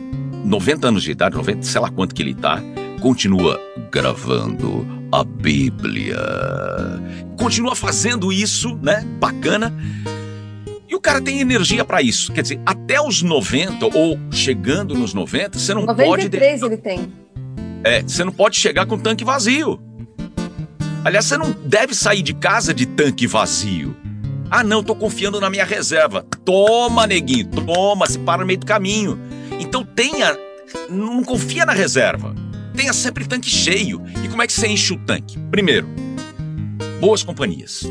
90 0.45 0.87
anos 0.87 1.03
de 1.03 1.11
idade, 1.11 1.35
90, 1.35 1.63
sei 1.63 1.81
lá 1.81 1.89
quanto 1.89 2.13
que 2.13 2.21
ele 2.21 2.33
tá, 2.33 2.61
continua 3.01 3.59
gravando 3.91 4.85
a 5.11 5.23
Bíblia. 5.23 6.17
Continua 7.37 7.75
fazendo 7.75 8.31
isso, 8.31 8.77
né? 8.81 9.05
Bacana. 9.19 9.73
E 10.87 10.95
o 10.95 10.99
cara 10.99 11.21
tem 11.21 11.39
energia 11.39 11.85
pra 11.85 12.01
isso. 12.01 12.33
Quer 12.33 12.41
dizer, 12.41 12.59
até 12.65 12.99
os 12.99 13.21
90 13.21 13.85
ou 13.97 14.19
chegando 14.31 14.95
nos 14.95 15.13
90, 15.13 15.57
você 15.57 15.73
não 15.73 15.85
pode 15.85 16.01
93 16.03 16.61
ele 16.63 16.77
tem. 16.77 17.11
é, 17.83 18.01
você 18.01 18.23
não 18.23 18.31
pode 18.31 18.57
chegar 18.57 18.85
com 18.85 18.97
tanque 18.97 19.23
vazio. 19.23 19.79
Aliás, 21.05 21.25
você 21.25 21.37
não 21.37 21.51
deve 21.65 21.95
sair 21.95 22.21
de 22.21 22.33
casa 22.33 22.73
de 22.73 22.85
tanque 22.85 23.25
vazio. 23.25 23.95
Ah, 24.51 24.63
não, 24.63 24.83
tô 24.83 24.95
confiando 24.95 25.39
na 25.39 25.49
minha 25.49 25.65
reserva. 25.65 26.25
Toma, 26.43 27.05
neguinho, 27.05 27.47
toma, 27.65 28.07
se 28.07 28.17
para 28.19 28.41
no 28.41 28.47
meio 28.47 28.59
do 28.59 28.65
caminho. 28.65 29.19
Então 29.59 29.83
tenha, 29.83 30.35
não 30.89 31.23
confia 31.23 31.65
na 31.65 31.73
reserva. 31.73 32.33
Tenha 32.75 32.93
sempre 32.93 33.27
tanque 33.27 33.49
cheio. 33.49 34.01
E 34.23 34.27
como 34.27 34.41
é 34.41 34.47
que 34.47 34.53
você 34.53 34.67
enche 34.67 34.93
o 34.93 34.97
tanque? 34.97 35.37
Primeiro, 35.51 35.87
boas 36.99 37.21
companhias. 37.21 37.83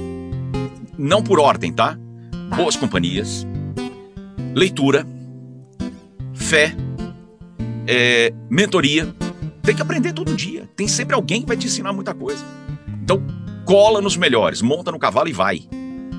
Não 0.96 1.22
por 1.22 1.38
ordem, 1.38 1.72
tá? 1.72 1.96
Boas 2.56 2.74
companhias, 2.74 3.46
leitura, 4.54 5.06
fé, 6.34 6.74
é, 7.86 8.32
mentoria. 8.50 9.14
Tem 9.62 9.76
que 9.76 9.82
aprender 9.82 10.12
todo 10.12 10.34
dia. 10.34 10.68
Tem 10.74 10.88
sempre 10.88 11.14
alguém 11.14 11.42
que 11.42 11.46
vai 11.46 11.56
te 11.56 11.66
ensinar 11.66 11.92
muita 11.92 12.14
coisa. 12.14 12.44
Então, 13.02 13.22
cola 13.64 14.00
nos 14.00 14.16
melhores, 14.16 14.62
monta 14.62 14.90
no 14.90 14.98
cavalo 14.98 15.28
e 15.28 15.32
vai. 15.32 15.68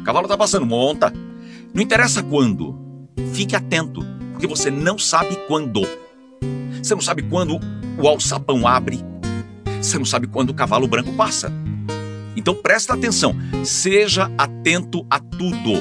Cavalo 0.10 0.28
tá 0.28 0.36
passando, 0.36 0.66
monta. 0.66 1.14
Não 1.72 1.84
interessa 1.84 2.24
quando. 2.24 2.76
Fique 3.32 3.56
atento, 3.56 4.04
porque 4.32 4.48
você 4.48 4.72
não 4.72 4.98
sabe 4.98 5.36
quando. 5.48 5.82
Você 6.82 6.96
não 6.96 7.02
sabe 7.02 7.22
quando 7.22 7.60
o 7.96 8.08
alçapão 8.08 8.68
abre. 8.68 9.00
Você 9.80 10.00
não 10.00 10.06
sabe 10.06 10.26
quando 10.26 10.50
o 10.50 10.54
cavalo 10.56 10.88
branco 10.88 11.14
passa. 11.14 11.54
Então 12.36 12.56
presta 12.56 12.96
atenção, 12.96 13.36
seja 13.64 14.32
atento 14.36 15.06
a 15.12 15.20
tudo. 15.20 15.80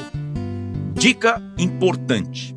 Dica 0.93 1.41
importante: 1.57 2.55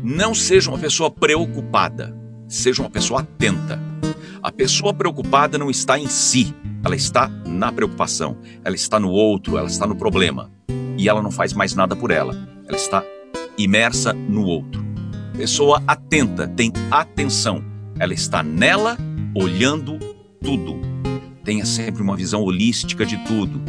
não 0.00 0.36
seja 0.36 0.70
uma 0.70 0.78
pessoa 0.78 1.10
preocupada, 1.10 2.16
seja 2.46 2.80
uma 2.80 2.90
pessoa 2.90 3.22
atenta. 3.22 3.82
A 4.40 4.52
pessoa 4.52 4.94
preocupada 4.94 5.58
não 5.58 5.68
está 5.68 5.98
em 5.98 6.06
si, 6.06 6.54
ela 6.84 6.94
está 6.94 7.26
na 7.44 7.72
preocupação, 7.72 8.36
ela 8.62 8.76
está 8.76 9.00
no 9.00 9.10
outro, 9.10 9.58
ela 9.58 9.66
está 9.66 9.84
no 9.84 9.96
problema. 9.96 10.54
E 10.96 11.08
ela 11.08 11.22
não 11.22 11.30
faz 11.30 11.52
mais 11.52 11.74
nada 11.74 11.94
por 11.94 12.10
ela, 12.10 12.34
ela 12.66 12.76
está 12.76 13.04
imersa 13.58 14.12
no 14.12 14.44
outro. 14.44 14.84
Pessoa 15.36 15.82
atenta 15.86 16.48
tem 16.48 16.72
atenção, 16.90 17.62
ela 17.98 18.14
está 18.14 18.42
nela, 18.42 18.96
olhando 19.34 19.98
tudo. 20.42 20.80
Tenha 21.44 21.64
sempre 21.64 22.02
uma 22.02 22.16
visão 22.16 22.42
holística 22.42 23.04
de 23.04 23.16
tudo. 23.24 23.60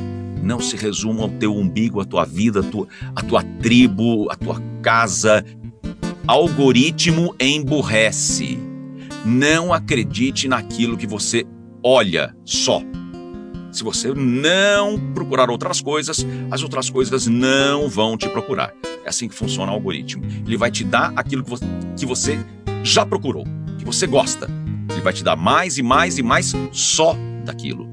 Não 0.41 0.59
se 0.59 0.75
resuma 0.77 1.23
ao 1.23 1.29
teu 1.29 1.53
umbigo, 1.53 1.99
a 1.99 2.05
tua 2.05 2.25
vida, 2.25 2.61
a 2.61 2.63
tua, 2.63 2.87
a 3.15 3.21
tua 3.21 3.43
tribo, 3.61 4.31
a 4.31 4.35
tua 4.35 4.61
casa. 4.81 5.43
Algoritmo 6.25 7.35
emburrece. 7.39 8.57
Não 9.25 9.73
acredite 9.73 10.47
naquilo 10.47 10.97
que 10.97 11.05
você 11.05 11.45
olha 11.83 12.35
só. 12.45 12.81
Se 13.77 13.83
você 13.83 14.11
não 14.11 14.99
procurar 15.13 15.51
outras 15.51 15.79
coisas, 15.79 16.25
as 16.49 16.63
outras 16.63 16.89
coisas 16.89 17.27
não 17.27 17.87
vão 17.87 18.17
te 18.17 18.27
procurar. 18.27 18.73
É 19.05 19.09
assim 19.09 19.27
que 19.27 19.35
funciona 19.35 19.71
o 19.71 19.75
algoritmo. 19.75 20.25
Ele 20.25 20.57
vai 20.57 20.71
te 20.71 20.83
dar 20.83 21.13
aquilo 21.15 21.43
que 21.95 22.03
você, 22.03 22.39
já 22.83 23.05
procurou, 23.05 23.43
que 23.77 23.85
você 23.85 24.07
gosta. 24.07 24.49
Ele 24.89 25.01
vai 25.01 25.13
te 25.13 25.23
dar 25.23 25.35
mais 25.35 25.77
e 25.77 25.83
mais 25.83 26.17
e 26.17 26.23
mais 26.23 26.53
só 26.71 27.15
daquilo. 27.45 27.87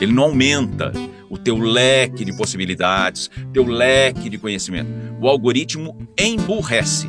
Ele 0.00 0.12
não 0.12 0.22
aumenta 0.22 0.92
o 1.28 1.36
teu 1.36 1.58
leque 1.58 2.24
de 2.24 2.32
possibilidades, 2.36 3.28
teu 3.52 3.64
leque 3.64 4.30
de 4.30 4.38
conhecimento. 4.38 4.88
O 5.20 5.28
algoritmo 5.28 6.06
emburrece. 6.16 7.08